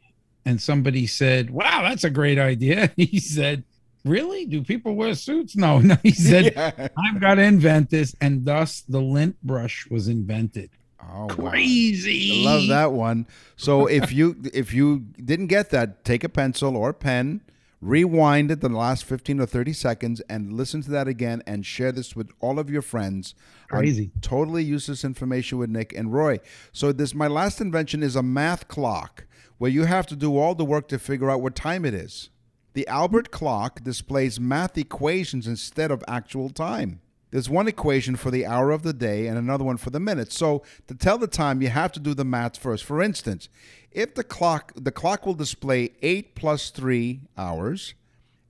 and 0.48 0.62
somebody 0.62 1.06
said, 1.06 1.50
Wow, 1.50 1.82
that's 1.82 2.04
a 2.04 2.10
great 2.10 2.38
idea. 2.38 2.90
He 2.96 3.20
said, 3.20 3.64
Really? 4.04 4.46
Do 4.46 4.62
people 4.62 4.94
wear 4.94 5.14
suits? 5.14 5.54
No, 5.56 5.78
no. 5.80 5.96
He 6.02 6.10
said, 6.28 6.54
Yeah. 6.56 6.88
I've 6.96 7.20
got 7.20 7.34
to 7.34 7.42
invent 7.42 7.90
this. 7.90 8.16
And 8.22 8.46
thus 8.46 8.80
the 8.88 9.00
lint 9.02 9.36
brush 9.42 9.86
was 9.90 10.08
invented. 10.08 10.70
oh 11.02 11.26
wow. 11.36 11.50
Crazy. 11.50 12.46
I 12.46 12.50
love 12.50 12.68
that 12.68 12.92
one. 12.92 13.26
So 13.56 13.86
if 14.00 14.10
you 14.10 14.36
if 14.54 14.72
you 14.72 15.00
didn't 15.22 15.48
get 15.48 15.68
that, 15.68 16.02
take 16.06 16.24
a 16.24 16.30
pencil 16.30 16.78
or 16.78 16.94
pen, 16.94 17.42
rewind 17.82 18.50
it 18.50 18.62
the 18.62 18.70
last 18.70 19.04
15 19.04 19.40
or 19.40 19.46
30 19.46 19.74
seconds 19.74 20.22
and 20.30 20.54
listen 20.54 20.80
to 20.80 20.90
that 20.92 21.08
again 21.08 21.42
and 21.46 21.66
share 21.66 21.92
this 21.92 22.16
with 22.16 22.30
all 22.40 22.58
of 22.58 22.70
your 22.70 22.82
friends. 22.82 23.34
Crazy. 23.68 24.12
Totally 24.22 24.64
useless 24.64 25.04
information 25.04 25.58
with 25.58 25.68
Nick 25.68 25.92
and 25.92 26.10
Roy. 26.10 26.40
So 26.72 26.90
this 26.90 27.14
my 27.14 27.28
last 27.28 27.60
invention 27.60 28.02
is 28.02 28.16
a 28.16 28.22
math 28.22 28.66
clock 28.66 29.24
where 29.58 29.70
you 29.70 29.84
have 29.84 30.06
to 30.06 30.16
do 30.16 30.38
all 30.38 30.54
the 30.54 30.64
work 30.64 30.88
to 30.88 30.98
figure 30.98 31.30
out 31.30 31.42
what 31.42 31.54
time 31.54 31.84
it 31.84 31.94
is. 31.94 32.30
The 32.72 32.86
Albert 32.88 33.30
clock 33.30 33.82
displays 33.82 34.38
math 34.40 34.78
equations 34.78 35.46
instead 35.46 35.90
of 35.90 36.04
actual 36.06 36.48
time. 36.48 37.00
There's 37.30 37.50
one 37.50 37.68
equation 37.68 38.16
for 38.16 38.30
the 38.30 38.46
hour 38.46 38.70
of 38.70 38.82
the 38.82 38.92
day 38.92 39.26
and 39.26 39.36
another 39.36 39.64
one 39.64 39.76
for 39.76 39.90
the 39.90 40.00
minute. 40.00 40.32
So 40.32 40.62
to 40.86 40.94
tell 40.94 41.18
the 41.18 41.26
time, 41.26 41.60
you 41.60 41.68
have 41.68 41.92
to 41.92 42.00
do 42.00 42.14
the 42.14 42.24
math 42.24 42.56
first. 42.56 42.84
For 42.84 43.02
instance, 43.02 43.48
if 43.90 44.14
the 44.14 44.24
clock 44.24 44.72
the 44.76 44.92
clock 44.92 45.26
will 45.26 45.34
display 45.34 45.90
8 46.00 46.34
plus 46.34 46.70
3 46.70 47.20
hours 47.36 47.94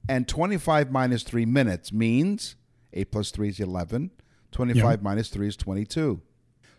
and 0.08 0.28
25 0.28 0.92
minus 0.92 1.22
3 1.22 1.44
minutes 1.46 1.92
means 1.92 2.56
8 2.92 3.10
plus 3.10 3.30
3 3.30 3.48
is 3.48 3.60
11, 3.60 4.10
25 4.52 5.02
minus 5.02 5.28
3 5.28 5.48
is 5.48 5.56
22. 5.56 6.20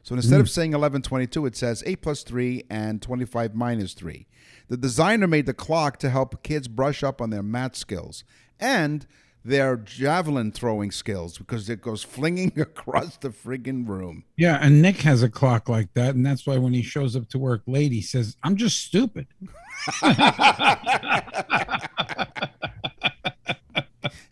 So 0.04 0.16
instead 0.16 0.40
of 0.40 0.50
saying 0.50 0.72
1122, 0.72 1.46
it 1.46 1.56
says 1.56 1.84
8 1.86 2.02
plus 2.02 2.24
3 2.24 2.64
and 2.70 3.02
25 3.02 3.54
minus 3.54 3.94
3. 3.94 4.26
The 4.68 4.78
designer 4.78 5.28
made 5.28 5.46
the 5.46 5.54
clock 5.54 5.98
to 6.00 6.10
help 6.10 6.42
kids 6.42 6.68
brush 6.68 7.04
up 7.04 7.22
on 7.22 7.30
their 7.30 7.44
math 7.44 7.76
skills. 7.76 8.24
And 8.60 9.06
their 9.44 9.78
javelin 9.78 10.52
throwing 10.52 10.92
skills 10.92 11.38
because 11.38 11.70
it 11.70 11.82
goes 11.82 12.04
flinging 12.04 12.52
across 12.60 13.18
the 13.18 13.30
friggin' 13.30 13.88
room. 13.88 14.26
Yeah, 14.38 14.60
and 14.62 14.82
Nick 14.82 14.98
has 15.02 15.24
a 15.24 15.30
clock 15.30 15.70
like 15.70 15.94
that, 15.94 16.16
and 16.16 16.26
that's 16.26 16.46
why 16.46 16.58
when 16.58 16.74
he 16.74 16.82
shows 16.82 17.16
up 17.16 17.30
to 17.30 17.40
work 17.40 17.62
late, 17.66 17.92
he 17.92 18.02
says, 18.02 18.36
"I'm 18.44 18.56
just 18.56 18.82
stupid." 18.84 19.28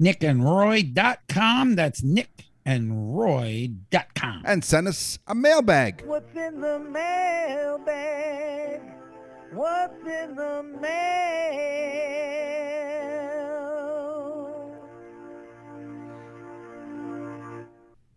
nickandroy.com. 0.00 1.74
That's 1.74 2.00
nickandroy.com. 2.00 2.51
And 2.64 3.16
roy.com. 3.16 4.42
And 4.44 4.64
send 4.64 4.88
us 4.88 5.18
a 5.26 5.34
mailbag. 5.34 6.04
What's 6.06 6.34
in 6.36 6.60
the 6.60 6.78
mailbag? 6.78 8.80
What's 9.52 10.06
in 10.06 10.36
the 10.36 10.62
mail? 10.80 10.92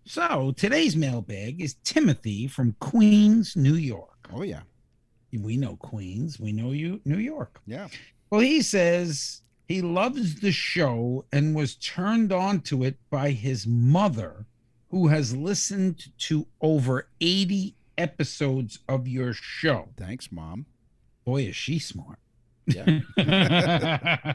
So 0.06 0.54
today's 0.56 0.96
mailbag 0.96 1.60
is 1.60 1.74
Timothy 1.84 2.48
from 2.48 2.76
Queens, 2.80 3.56
New 3.56 3.74
York. 3.74 4.30
Oh, 4.32 4.44
yeah. 4.44 4.62
We 5.34 5.58
know 5.58 5.76
Queens. 5.76 6.40
We 6.40 6.52
know 6.54 6.72
you, 6.72 7.02
New 7.04 7.18
York. 7.18 7.60
Yeah. 7.66 7.88
Well, 8.30 8.42
he 8.42 8.62
says 8.62 9.42
he 9.68 9.82
loves 9.82 10.42
the 10.42 10.52
show 10.52 11.26
and 11.32 11.56
was 11.56 11.76
turned 11.76 12.32
on 12.32 12.62
to 12.62 12.84
it 12.84 12.98
by 13.10 13.32
his 13.32 13.66
mother, 13.66 14.46
who 14.90 15.08
has 15.08 15.36
listened 15.36 16.12
to 16.20 16.48
over 16.62 17.08
80 17.20 17.76
episodes 17.98 18.80
of 18.88 19.08
your 19.08 19.34
show. 19.34 19.90
Thanks, 19.98 20.32
Mom. 20.32 20.66
Boy, 21.26 21.44
is 21.44 21.56
she 21.56 21.80
smart. 21.80 22.20
Yeah. 22.68 24.34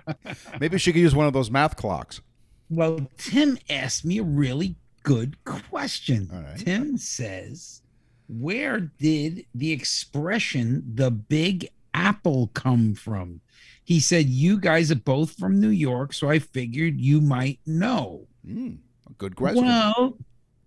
Maybe 0.61 0.79
she 0.79 0.93
could 0.93 1.01
use 1.01 1.15
one 1.15 1.27
of 1.27 1.33
those 1.33 1.51
math 1.51 1.77
clocks. 1.77 2.21
Well, 2.69 3.09
Tim 3.19 3.59
asked 3.69 4.05
me 4.05 4.19
a 4.19 4.25
really 4.25 4.77
good 5.03 5.43
question. 5.45 6.29
Right. 6.33 6.59
Tim 6.59 6.97
says, 6.97 7.83
Where 8.29 8.81
did 8.81 9.47
the 9.55 9.73
expression 9.73 10.85
the 10.95 11.11
big 11.11 11.69
apple 11.95 12.49
come 12.55 12.95
from? 12.95 13.41
He 13.85 14.01
said, 14.01 14.27
You 14.27 14.59
guys 14.59 14.91
are 14.91 14.97
both 14.97 15.37
from 15.37 15.61
New 15.61 15.71
York, 15.71 16.13
so 16.13 16.29
I 16.31 16.39
figured 16.39 17.01
you 17.01 17.21
might 17.21 17.59
know. 17.67 18.27
Mm, 18.47 18.79
good 19.19 19.37
question. 19.37 19.65
Well, 19.65 20.17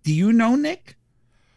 do 0.02 0.12
you 0.12 0.32
know, 0.32 0.56
Nick? 0.56 0.96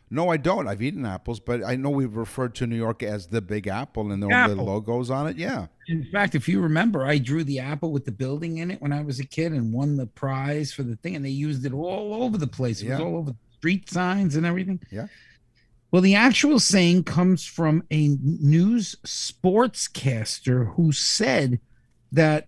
no, 0.10 0.30
I 0.30 0.38
don't. 0.38 0.68
I've 0.68 0.82
eaten 0.82 1.06
apples, 1.06 1.40
but 1.40 1.64
I 1.66 1.76
know 1.76 1.90
we've 1.90 2.16
referred 2.16 2.56
to 2.56 2.68
New 2.68 2.78
York 2.78 3.04
as 3.04 3.28
the 3.28 3.42
Big 3.42 3.68
Apple 3.68 4.12
and 4.12 4.24
the, 4.24 4.28
the 4.28 4.34
Apple. 4.34 4.64
logos 4.64 5.10
on 5.10 5.28
it. 5.28 5.38
Yeah. 5.38 5.68
In 5.90 6.06
fact, 6.06 6.34
if 6.34 6.48
you 6.48 6.62
remember, 6.62 7.06
I 7.06 7.18
drew 7.18 7.44
the 7.44 7.60
apple 7.60 7.92
with 7.92 8.06
the 8.06 8.12
building 8.12 8.58
in 8.60 8.72
it 8.72 8.82
when 8.82 8.94
I 8.94 9.02
was 9.02 9.20
a 9.20 9.26
kid 9.26 9.52
and 9.52 9.74
won 9.74 9.98
the 9.98 10.08
prize 10.08 10.72
for 10.72 10.84
the 10.84 10.96
thing, 10.98 11.16
and 11.18 11.26
they 11.26 11.30
used 11.30 11.66
it 11.66 11.74
all 11.74 12.24
over 12.24 12.38
the 12.38 12.48
place. 12.48 12.82
It 12.82 12.90
was 12.90 13.00
all 13.00 13.18
over 13.18 13.34
street 13.58 13.90
signs 13.90 14.36
and 14.36 14.46
everything. 14.46 14.80
Yeah. 14.92 15.08
Well, 15.92 16.02
the 16.02 16.16
actual 16.16 16.60
saying 16.60 17.06
comes 17.06 17.46
from 17.46 17.84
a 17.90 18.18
news 18.22 18.96
sportscaster 19.06 20.76
who 20.76 20.92
said 20.92 21.60
that 22.12 22.48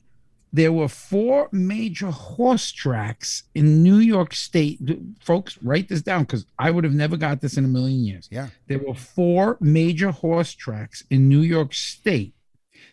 there 0.52 0.72
were 0.72 0.88
four 0.88 1.48
major 1.52 2.10
horse 2.12 2.72
tracks 2.72 3.44
in 3.54 3.84
New 3.84 4.00
York 4.00 4.34
State. 4.34 4.80
Folks, 5.22 5.58
write 5.62 5.90
this 5.90 6.02
down 6.02 6.24
because 6.24 6.46
I 6.58 6.72
would 6.72 6.84
have 6.84 6.94
never 6.94 7.18
got 7.18 7.40
this 7.40 7.56
in 7.56 7.66
a 7.66 7.68
million 7.68 8.04
years. 8.04 8.28
Yeah. 8.32 8.48
There 8.68 8.80
were 8.80 8.96
four 8.96 9.58
major 9.62 10.12
horse 10.12 10.54
tracks 10.54 11.04
in 11.10 11.30
New 11.30 11.42
York 11.42 11.74
State 11.74 12.34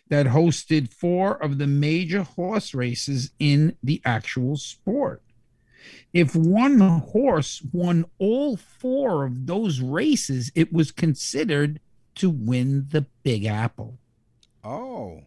that 0.09 0.27
hosted 0.27 0.93
four 0.93 1.41
of 1.43 1.57
the 1.57 1.67
major 1.67 2.23
horse 2.23 2.73
races 2.73 3.31
in 3.39 3.75
the 3.83 4.01
actual 4.05 4.55
sport. 4.55 5.21
If 6.17 6.35
one 6.35 6.79
horse 6.79 7.61
won 7.71 8.05
all 8.17 8.57
four 8.57 9.23
of 9.23 9.45
those 9.45 9.81
races, 9.81 10.51
it 10.55 10.73
was 10.73 10.91
considered 10.91 11.79
to 12.15 12.27
win 12.31 12.87
the 12.89 13.05
Big 13.21 13.45
Apple. 13.45 13.99
Oh. 14.63 15.21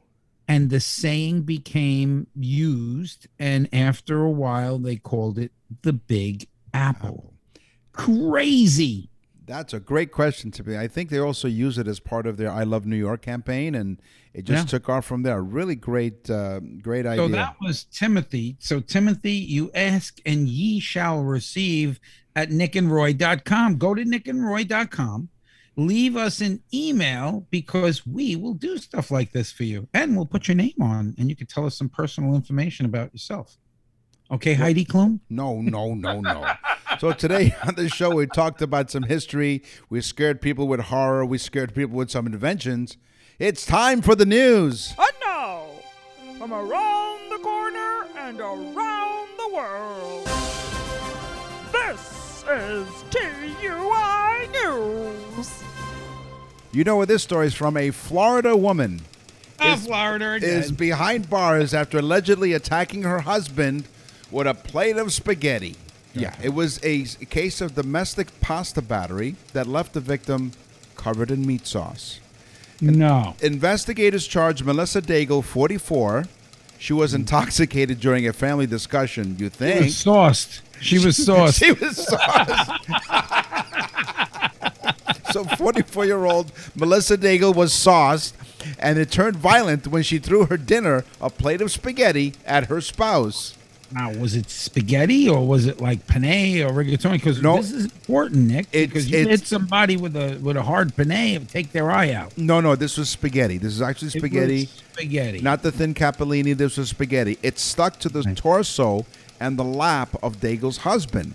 And 0.49 0.69
the 0.69 0.81
saying 0.81 1.43
became 1.43 2.27
used, 2.35 3.29
and 3.39 3.69
after 3.73 4.23
a 4.23 4.31
while, 4.33 4.81
they 4.81 4.97
called 4.97 5.39
it 5.39 5.53
the 5.83 5.93
Big 5.93 6.49
Apple. 6.75 7.35
Crazy. 7.93 9.10
That's 9.51 9.75
a 9.75 9.81
great 9.81 10.13
question 10.13 10.53
to 10.53 10.63
me. 10.63 10.77
I 10.79 10.87
think 10.87 11.11
they 11.11 11.19
also 11.19 11.49
use 11.49 11.77
it 11.77 11.89
as 11.89 11.99
part 11.99 12.25
of 12.29 12.37
their 12.37 12.53
I 12.53 12.63
Love 12.63 12.87
New 12.87 12.95
York 12.95 13.21
campaign, 13.21 13.75
and 13.75 14.01
it 14.33 14.45
just 14.45 14.67
Yeah. 14.67 14.79
took 14.79 14.89
off 14.89 15.05
from 15.05 15.23
there. 15.25 15.43
Really 15.43 15.75
great, 15.75 16.31
uh, 16.31 16.61
great 16.61 17.05
idea. 17.05 17.25
So 17.25 17.29
that 17.33 17.57
was 17.61 17.83
Timothy. 17.85 18.57
So 18.61 18.79
Timothy, 18.79 19.33
you 19.33 19.73
ask 19.75 20.21
and 20.25 20.47
ye 20.47 20.79
shall 20.79 21.25
receive 21.25 21.99
at 22.37 22.51
nickandroy.com. 22.51 23.77
Go 23.79 23.93
to 23.93 24.05
nickandroy.com. 24.05 25.31
Leave 25.77 26.15
us 26.17 26.41
an 26.41 26.63
email 26.73 27.49
because 27.51 28.07
we 28.07 28.37
will 28.37 28.55
do 28.55 28.79
stuff 28.79 29.11
like 29.11 29.33
this 29.33 29.51
for 29.51 29.65
you. 29.65 29.89
And 29.93 30.15
we'll 30.15 30.27
put 30.27 30.47
your 30.47 30.55
name 30.57 30.75
on 30.81 31.17
and 31.19 31.29
you 31.29 31.35
can 31.35 31.49
tell 31.49 31.67
us 31.67 31.77
some 31.77 31.89
personal 31.89 32.37
information 32.37 32.87
about 32.87 33.13
yourself. 33.13 33.59
Okay, 34.31 34.55
Heidi 34.55 34.85
Klum? 34.85 35.19
No, 35.29 35.61
no, 35.61 35.95
no, 35.95 36.21
no. 36.21 36.47
so 37.01 37.13
today 37.13 37.55
on 37.67 37.75
the 37.75 37.89
show, 37.89 38.15
we 38.15 38.27
talked 38.27 38.63
about 38.63 38.91
some 38.91 39.03
history. 39.03 39.63
We 39.89 40.01
scared 40.01 40.41
people 40.41 40.69
with 40.69 40.81
horror. 40.81 41.25
We 41.27 41.37
scared 41.39 41.75
people 41.75 41.97
with 41.97 42.11
some 42.11 42.27
inventions. 42.27 42.97
It's 43.41 43.67
time 43.67 44.03
for 44.03 44.15
the 44.15 44.27
news. 44.27 44.95
And 44.99 45.09
now, 45.25 45.67
from 46.39 46.53
around 46.53 47.31
the 47.31 47.39
corner 47.39 48.07
and 48.19 48.39
around 48.41 49.29
the 49.37 49.55
world, 49.55 50.27
this 51.73 52.45
is 52.49 52.87
TUI 53.11 54.47
News. 54.63 55.51
You 56.73 56.85
know 56.85 56.99
where 56.99 57.07
this 57.07 57.25
story 57.25 57.49
is 57.49 57.55
from? 57.55 57.77
A 57.77 57.91
Florida 57.91 58.57
woman 58.57 59.01
Ah, 59.59 59.75
is- 59.75 59.87
Florida 59.87 60.35
again. 60.35 60.51
is 60.63 60.71
behind 60.71 61.29
bars 61.29 61.75
after 61.75 61.99
allegedly 61.99 62.53
attacking 62.53 63.03
her 63.03 63.21
husband 63.21 63.89
with 64.31 64.47
a 64.47 64.55
plate 64.55 64.97
of 64.97 65.13
spaghetti. 65.13 65.77
Yeah, 66.15 66.35
it 66.43 66.51
was 66.55 66.81
a 66.83 67.03
s- 67.03 67.17
case 67.29 67.61
of 67.61 67.75
domestic 67.75 68.41
pasta 68.41 68.83
battery 68.83 69.37
that 69.53 69.67
left 69.67 69.93
the 69.93 70.01
victim 70.01 70.53
covered 70.97 71.31
in 71.31 71.47
meat 71.47 71.67
sauce. 71.67 72.19
no. 72.81 73.35
Investigators 73.43 74.27
charged 74.27 74.65
Melissa 74.65 75.01
Daigle, 75.03 75.45
44. 75.45 76.25
She 76.79 76.93
was 76.95 77.13
intoxicated 77.15 78.01
during 78.01 78.27
a 78.27 78.33
family 78.33 78.67
discussion. 78.67 79.37
You 79.39 79.47
She 79.47 79.51
think? 79.51 79.85
was 79.85 79.97
sauced. 79.99 80.63
She 80.81 80.99
was 80.99 81.17
sauced. 81.25 81.59
She 81.59 81.73
was 81.73 81.97
sauced. 82.07 82.71
so 85.33 85.45
44 85.45 86.07
year 86.07 86.25
old 86.25 86.51
Melissa 86.75 87.17
Daigle 87.19 87.55
was 87.55 87.73
sauced, 87.73 88.35
and 88.79 88.99
it 88.99 89.11
turned 89.11 89.37
violent 89.37 89.87
when 89.87 90.03
she 90.03 90.19
threw 90.19 90.47
her 90.47 90.57
dinner, 90.57 91.05
a 91.21 91.31
plate 91.31 91.61
of 91.61 91.71
spaghetti, 91.71 92.35
at 92.47 92.67
her 92.67 92.81
spouse. 92.81 93.55
Now, 93.93 94.13
was 94.13 94.37
it 94.37 94.49
spaghetti 94.49 95.29
or 95.29 95.45
was 95.47 95.67
it 95.67 95.81
like 95.81 96.07
penne 96.07 96.25
or 96.63 96.71
rigatoni? 96.71 97.13
Because 97.15 97.43
No. 97.43 97.57
this 97.57 97.73
is 97.73 97.85
important, 97.87 98.47
Nick. 98.49 98.67
It's- 98.73 98.89
Because 98.89 99.11
you 99.11 99.27
hit 99.27 99.47
somebody 99.47 99.97
with 99.97 100.15
a 100.17 100.39
with 100.41 100.57
a 100.57 100.63
hard 100.63 100.95
penne, 100.97 101.11
it 101.11 101.39
would 101.41 101.49
take 101.49 101.73
their 101.73 101.91
eye 101.91 102.13
out. 102.13 102.37
No, 102.39 102.61
no, 102.61 102.77
this 102.77 102.97
was 102.97 103.09
spaghetti. 103.09 103.59
This 103.59 103.73
is 103.75 103.83
actually 103.83 104.09
It 104.09 104.19
spaghetti. 104.19 104.69
spaghetti. 104.93 105.41
Not 105.41 105.63
the 105.63 105.73
thin 105.73 105.95
capellini. 105.95 106.57
This 106.57 106.77
was 106.77 106.89
spaghetti. 106.91 107.39
It 107.43 107.59
stuck 107.59 107.99
to 108.01 108.09
the 108.09 108.23
torso 108.35 109.07
and 109.41 109.59
the 109.59 109.65
lap 109.65 110.17
of 110.23 110.41
Daigle's 110.41 110.79
husband. 110.79 111.35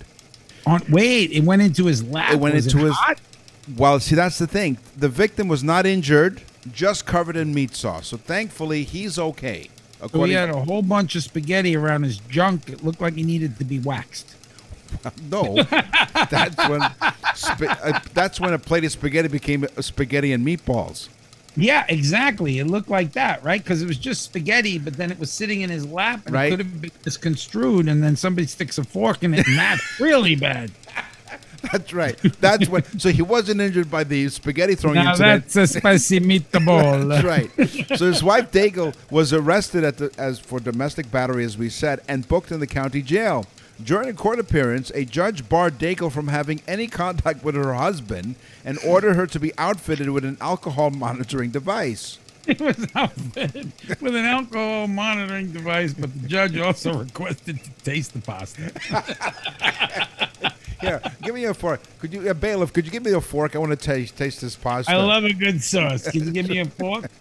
On, 0.65 0.81
wait, 0.89 1.31
it 1.31 1.43
went 1.43 1.61
into 1.61 1.85
his 1.85 2.03
lap. 2.03 2.33
It 2.33 2.39
went 2.39 2.55
Was 2.55 2.67
into 2.67 2.85
his- 2.85 2.95
hot? 2.95 3.19
Well, 3.77 3.99
see, 3.99 4.15
that's 4.15 4.37
the 4.37 4.47
thing. 4.47 4.77
The 4.97 5.09
victim 5.09 5.47
was 5.47 5.63
not 5.63 5.85
injured, 5.85 6.41
just 6.71 7.05
covered 7.05 7.35
in 7.35 7.53
meat 7.53 7.75
sauce. 7.75 8.07
So 8.07 8.17
thankfully, 8.17 8.83
he's 8.83 9.17
okay. 9.19 9.69
So 10.11 10.23
he 10.23 10.33
had 10.33 10.49
a 10.49 10.59
whole 10.63 10.81
bunch 10.81 11.15
of 11.15 11.23
spaghetti 11.23 11.75
around 11.75 12.03
his 12.03 12.17
junk. 12.17 12.69
It 12.69 12.83
looked 12.83 13.01
like 13.01 13.13
he 13.15 13.23
needed 13.23 13.57
to 13.59 13.65
be 13.65 13.79
waxed. 13.79 14.35
no, 15.31 15.61
that's 16.29 16.69
when 16.69 16.81
uh, 16.81 17.99
that's 18.13 18.39
when 18.39 18.53
a 18.53 18.59
plate 18.59 18.85
of 18.85 18.91
spaghetti 18.91 19.27
became 19.27 19.65
a 19.75 19.83
spaghetti 19.83 20.31
and 20.31 20.45
meatballs. 20.45 21.09
Yeah, 21.57 21.85
exactly. 21.89 22.59
It 22.59 22.67
looked 22.67 22.89
like 22.89 23.13
that, 23.13 23.43
right? 23.43 23.61
Because 23.63 23.81
it 23.81 23.87
was 23.87 23.97
just 23.97 24.23
spaghetti, 24.23 24.77
but 24.77 24.93
then 24.97 25.09
it 25.11 25.17
was 25.19 25.31
sitting 25.31 25.61
in 25.61 25.69
his 25.69 25.85
lap, 25.85 26.21
and 26.25 26.35
Right. 26.35 26.47
it 26.47 26.49
could 26.57 26.59
have 26.59 26.81
been 26.81 26.91
misconstrued, 27.05 27.87
and 27.87 28.03
then 28.03 28.15
somebody 28.15 28.45
sticks 28.45 28.77
a 28.77 28.83
fork 28.83 29.23
in 29.23 29.33
it, 29.33 29.47
and 29.47 29.57
that's 29.57 29.99
really 29.99 30.35
bad. 30.35 30.71
That's 31.71 31.93
right. 31.93 32.17
That's 32.39 32.69
when. 32.69 32.83
So 32.99 33.09
he 33.09 33.21
wasn't 33.21 33.61
injured 33.61 33.89
by 33.89 34.03
the 34.03 34.29
spaghetti 34.29 34.75
throwing 34.75 34.95
Now 34.95 35.11
incident. 35.11 35.43
that's 35.49 35.55
a 35.55 35.79
spicy 35.79 36.19
meatball. 36.19 37.07
That's 37.09 37.23
right. 37.23 37.97
So 37.97 38.07
his 38.07 38.23
wife 38.23 38.51
Daigle 38.51 38.95
was 39.09 39.33
arrested 39.33 39.83
at 39.83 39.97
the, 39.97 40.11
as 40.17 40.39
for 40.39 40.59
domestic 40.59 41.11
battery, 41.11 41.43
as 41.45 41.57
we 41.57 41.69
said, 41.69 42.01
and 42.07 42.27
booked 42.27 42.51
in 42.51 42.59
the 42.59 42.67
county 42.67 43.01
jail. 43.01 43.45
During 43.83 44.07
a 44.07 44.13
court 44.13 44.39
appearance, 44.39 44.89
a 44.95 45.03
judge 45.03 45.49
barred 45.49 45.77
Daigle 45.77 46.09
from 46.11 46.29
having 46.29 46.61
any 46.65 46.87
contact 46.87 47.43
with 47.43 47.55
her 47.55 47.73
husband 47.73 48.35
and 48.63 48.79
ordered 48.85 49.15
her 49.15 49.27
to 49.27 49.39
be 49.39 49.51
outfitted 49.57 50.09
with 50.09 50.23
an 50.23 50.37
alcohol 50.39 50.91
monitoring 50.91 51.51
device. 51.51 52.17
It 52.47 52.61
was 52.61 52.87
outfitted 52.93 53.71
with 53.99 54.15
an 54.15 54.23
alcohol 54.25 54.87
monitoring 54.87 55.51
device, 55.51 55.95
but 55.95 56.13
the 56.13 56.27
judge 56.27 56.55
also 56.59 56.93
requested 56.99 57.59
to 57.63 57.71
taste 57.83 58.13
the 58.13 58.21
pasta. 58.21 58.71
Here, 60.81 61.01
give 61.21 61.33
me 61.35 61.45
a 61.45 61.53
fork. 61.53 61.81
Could 61.99 62.13
you, 62.13 62.29
uh, 62.29 62.33
bailiff? 62.33 62.73
Could 62.73 62.85
you 62.85 62.91
give 62.91 63.03
me 63.03 63.11
a 63.13 63.21
fork? 63.21 63.55
I 63.55 63.59
want 63.59 63.71
to 63.71 63.75
taste 63.77 64.17
taste 64.17 64.41
this 64.41 64.55
pasta. 64.55 64.91
I 64.91 64.97
love 64.97 65.23
a 65.23 65.33
good 65.33 65.61
sauce. 65.63 66.09
Can 66.09 66.25
you 66.25 66.31
give 66.31 66.49
me 66.49 66.59
a 66.59 66.65
fork? 66.65 67.09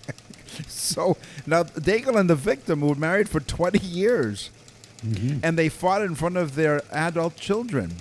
So 0.69 1.17
now 1.49 1.65
Daigle 1.65 2.15
and 2.17 2.31
the 2.31 2.37
victim 2.37 2.81
were 2.83 2.95
married 2.95 3.29
for 3.29 3.41
20 3.41 3.81
years, 3.81 4.51
and 5.43 5.59
they 5.59 5.69
fought 5.69 6.03
in 6.03 6.15
front 6.15 6.37
of 6.37 6.55
their 6.55 6.81
adult 6.93 7.35
children. 7.35 7.95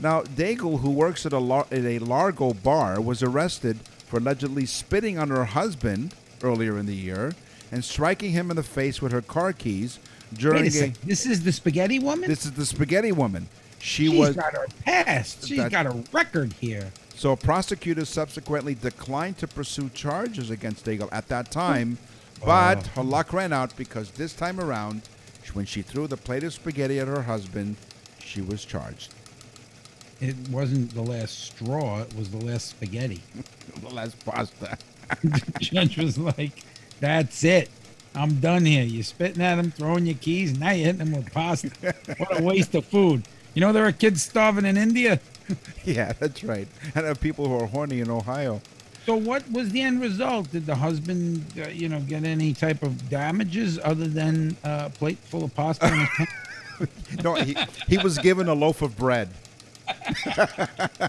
Now 0.00 0.22
Daigle, 0.22 0.80
who 0.80 0.90
works 0.90 1.26
at 1.26 1.34
a 1.34 1.38
lar- 1.38 1.66
at 1.70 1.84
a 1.84 1.98
Largo 1.98 2.54
bar, 2.54 2.98
was 2.98 3.22
arrested 3.22 3.78
for 4.06 4.16
allegedly 4.16 4.64
spitting 4.64 5.18
on 5.18 5.28
her 5.28 5.44
husband 5.44 6.14
earlier 6.42 6.78
in 6.78 6.86
the 6.86 6.94
year 6.94 7.34
and 7.70 7.84
striking 7.84 8.30
him 8.32 8.50
in 8.50 8.56
the 8.56 8.62
face 8.62 9.02
with 9.02 9.12
her 9.12 9.20
car 9.22 9.52
keys 9.52 9.98
during 10.32 10.62
Wait 10.62 10.74
a 10.74 10.78
a. 10.78 10.80
second. 10.80 10.98
This 11.04 11.26
is 11.26 11.44
the 11.44 11.52
spaghetti 11.52 11.98
woman? 11.98 12.28
This 12.28 12.46
is 12.46 12.52
the 12.52 12.64
spaghetti 12.64 13.12
woman. 13.12 13.48
She 13.78 14.08
She's 14.08 14.18
was 14.18 14.36
got 14.36 14.52
her 14.54 14.66
past. 14.84 15.46
She's 15.46 15.58
That- 15.58 15.70
got 15.70 15.86
a 15.86 16.02
record 16.12 16.52
here. 16.54 16.92
So 17.14 17.34
prosecutors 17.34 18.10
subsequently 18.10 18.74
declined 18.74 19.38
to 19.38 19.46
pursue 19.46 19.88
charges 19.90 20.50
against 20.50 20.84
Daigle 20.84 21.08
at 21.12 21.28
that 21.28 21.50
time, 21.50 21.96
but 22.44 22.78
oh. 22.78 22.90
her 22.96 23.02
luck 23.02 23.32
ran 23.32 23.54
out 23.54 23.74
because 23.76 24.10
this 24.10 24.34
time 24.34 24.60
around, 24.60 25.00
when 25.54 25.64
she 25.64 25.80
threw 25.80 26.06
the 26.06 26.18
plate 26.18 26.44
of 26.44 26.52
spaghetti 26.52 27.00
at 27.00 27.08
her 27.08 27.22
husband, 27.22 27.76
she 28.18 28.42
was 28.42 28.66
charged. 28.66 29.14
It 30.20 30.36
wasn't 30.50 30.94
the 30.94 31.02
last 31.02 31.38
straw. 31.44 32.00
It 32.00 32.14
was 32.16 32.30
the 32.30 32.44
last 32.44 32.68
spaghetti. 32.68 33.22
The 33.82 33.92
last 33.94 34.24
pasta. 34.24 34.78
the 35.22 35.58
judge 35.60 35.98
was 35.98 36.16
like, 36.16 36.64
"That's 36.98 37.44
it. 37.44 37.68
I'm 38.14 38.40
done 38.40 38.64
here. 38.64 38.84
You're 38.84 39.02
spitting 39.02 39.42
at 39.42 39.58
him, 39.58 39.70
throwing 39.70 40.06
your 40.06 40.14
keys. 40.14 40.58
Now 40.58 40.70
you're 40.70 40.86
hitting 40.86 41.06
him 41.06 41.12
with 41.12 41.30
pasta. 41.30 41.94
What 42.16 42.40
a 42.40 42.42
waste 42.42 42.74
of 42.74 42.86
food. 42.86 43.24
You 43.56 43.62
know 43.62 43.72
there 43.72 43.86
are 43.86 43.92
kids 43.92 44.22
starving 44.22 44.66
in 44.66 44.76
India. 44.76 45.18
yeah, 45.86 46.12
that's 46.12 46.44
right. 46.44 46.68
And 46.94 47.04
there 47.04 47.10
are 47.10 47.14
people 47.14 47.48
who 47.48 47.54
are 47.58 47.64
horny 47.64 48.00
in 48.00 48.10
Ohio. 48.10 48.60
So 49.06 49.16
what 49.16 49.50
was 49.50 49.70
the 49.70 49.80
end 49.80 50.02
result? 50.02 50.52
Did 50.52 50.66
the 50.66 50.74
husband, 50.74 51.42
uh, 51.58 51.68
you 51.68 51.88
know, 51.88 52.00
get 52.00 52.24
any 52.24 52.52
type 52.52 52.82
of 52.82 53.08
damages 53.08 53.78
other 53.82 54.08
than 54.08 54.58
uh, 54.62 54.88
a 54.88 54.90
plate 54.90 55.16
full 55.16 55.42
of 55.42 55.54
pasta? 55.54 55.86
in 55.86 56.00
his 56.00 56.08
pants? 56.18 57.24
No, 57.24 57.34
he, 57.36 57.56
he 57.88 57.96
was 57.96 58.18
given 58.18 58.46
a 58.48 58.54
loaf 58.54 58.82
of 58.82 58.94
bread. 58.98 59.30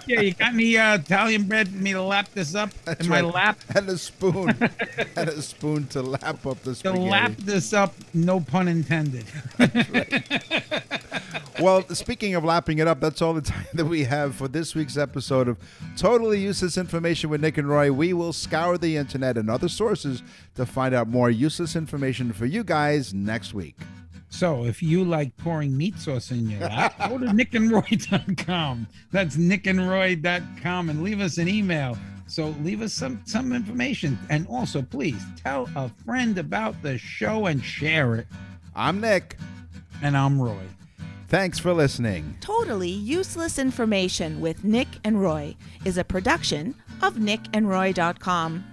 yeah, 0.08 0.22
you 0.22 0.34
got 0.34 0.56
me 0.56 0.78
uh, 0.78 0.96
Italian 0.96 1.44
bread 1.44 1.68
for 1.68 1.76
me 1.76 1.92
to 1.92 2.02
lap 2.02 2.30
this 2.34 2.56
up 2.56 2.70
That's 2.86 3.02
in 3.02 3.10
my 3.10 3.22
right. 3.22 3.34
lap? 3.34 3.60
And 3.76 3.90
a 3.90 3.98
spoon. 3.98 4.56
and 5.18 5.30
a 5.30 5.42
spoon 5.42 5.88
to 5.88 6.02
lap 6.02 6.46
up 6.46 6.62
the 6.64 6.76
To 6.76 6.94
lap 6.94 7.34
this 7.38 7.74
up, 7.74 7.94
no 8.14 8.40
pun 8.40 8.70
intended. 8.70 9.26
Well, 11.60 11.82
speaking 11.89 12.36
of 12.36 12.43
lapping 12.43 12.78
it 12.80 12.88
up, 12.88 13.00
that's 13.00 13.22
all 13.22 13.34
the 13.34 13.41
time 13.41 13.65
that 13.74 13.86
we 13.86 14.04
have 14.04 14.36
for 14.36 14.48
this 14.48 14.76
week's 14.76 14.96
episode 14.96 15.48
of 15.48 15.58
Totally 15.96 16.39
Useless 16.39 16.78
Information 16.78 17.32
with 17.32 17.41
Nick 17.41 17.58
and 17.58 17.67
Roy. 17.67 17.91
We 17.91 18.13
will 18.13 18.34
scour 18.34 18.78
the 18.78 18.96
internet 18.96 19.38
and 19.38 19.50
other 19.50 19.67
sources 19.67 20.22
to 20.56 20.65
find 20.67 20.93
out 20.93 21.08
more 21.08 21.32
useless 21.32 21.76
information 21.76 22.32
for 22.32 22.46
you 22.46 22.63
guys 22.63 23.13
next 23.13 23.56
week. 23.56 23.76
So 24.30 24.65
if 24.65 24.84
you 24.84 25.04
like 25.04 25.36
pouring 25.38 25.76
meat 25.76 25.98
sauce 25.98 26.32
in 26.32 26.50
your 26.50 26.60
lap, 26.60 26.96
go 27.10 27.17
to 27.17 27.26
nickandroy.com. 27.26 28.88
That's 29.12 29.36
nickandroy.com 29.36 30.89
and 30.89 31.02
leave 31.02 31.22
us 31.22 31.38
an 31.38 31.48
email. 31.48 31.98
So 32.28 32.50
leave 32.62 32.82
us 32.82 32.93
some 32.93 33.22
some 33.26 33.54
information. 33.54 34.20
And 34.30 34.46
also 34.48 34.82
please 34.82 35.24
tell 35.43 35.70
a 35.76 35.89
friend 36.06 36.38
about 36.38 36.80
the 36.84 36.98
show 36.98 37.48
and 37.48 37.63
share 37.63 38.15
it. 38.15 38.28
I'm 38.76 39.00
Nick. 39.02 39.38
And 40.04 40.15
I'm 40.15 40.39
Roy. 40.39 40.67
Thanks 41.28 41.60
for 41.60 41.74
listening. 41.74 42.38
Totally 42.40 42.90
Useless 42.90 43.60
Information 43.60 44.40
with 44.40 44.63
Nick 44.63 44.88
and 45.04 45.22
Roy 45.22 45.56
is 45.84 45.98
a 45.98 46.04
production 46.04 46.74
of 47.02 47.16
nickandroy.com. 47.16 48.63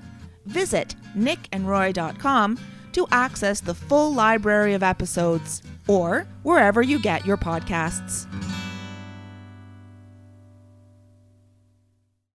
Visit 0.47 0.95
nickandroy.com 1.17 2.59
to 2.93 3.07
access 3.11 3.61
the 3.61 3.75
full 3.75 4.15
library 4.15 4.75
of 4.75 4.85
episodes 4.85 5.63
or 5.89 6.29
wherever 6.45 6.81
you 6.81 7.01
get 7.01 7.27
your 7.27 7.37
podcasts. 7.37 8.27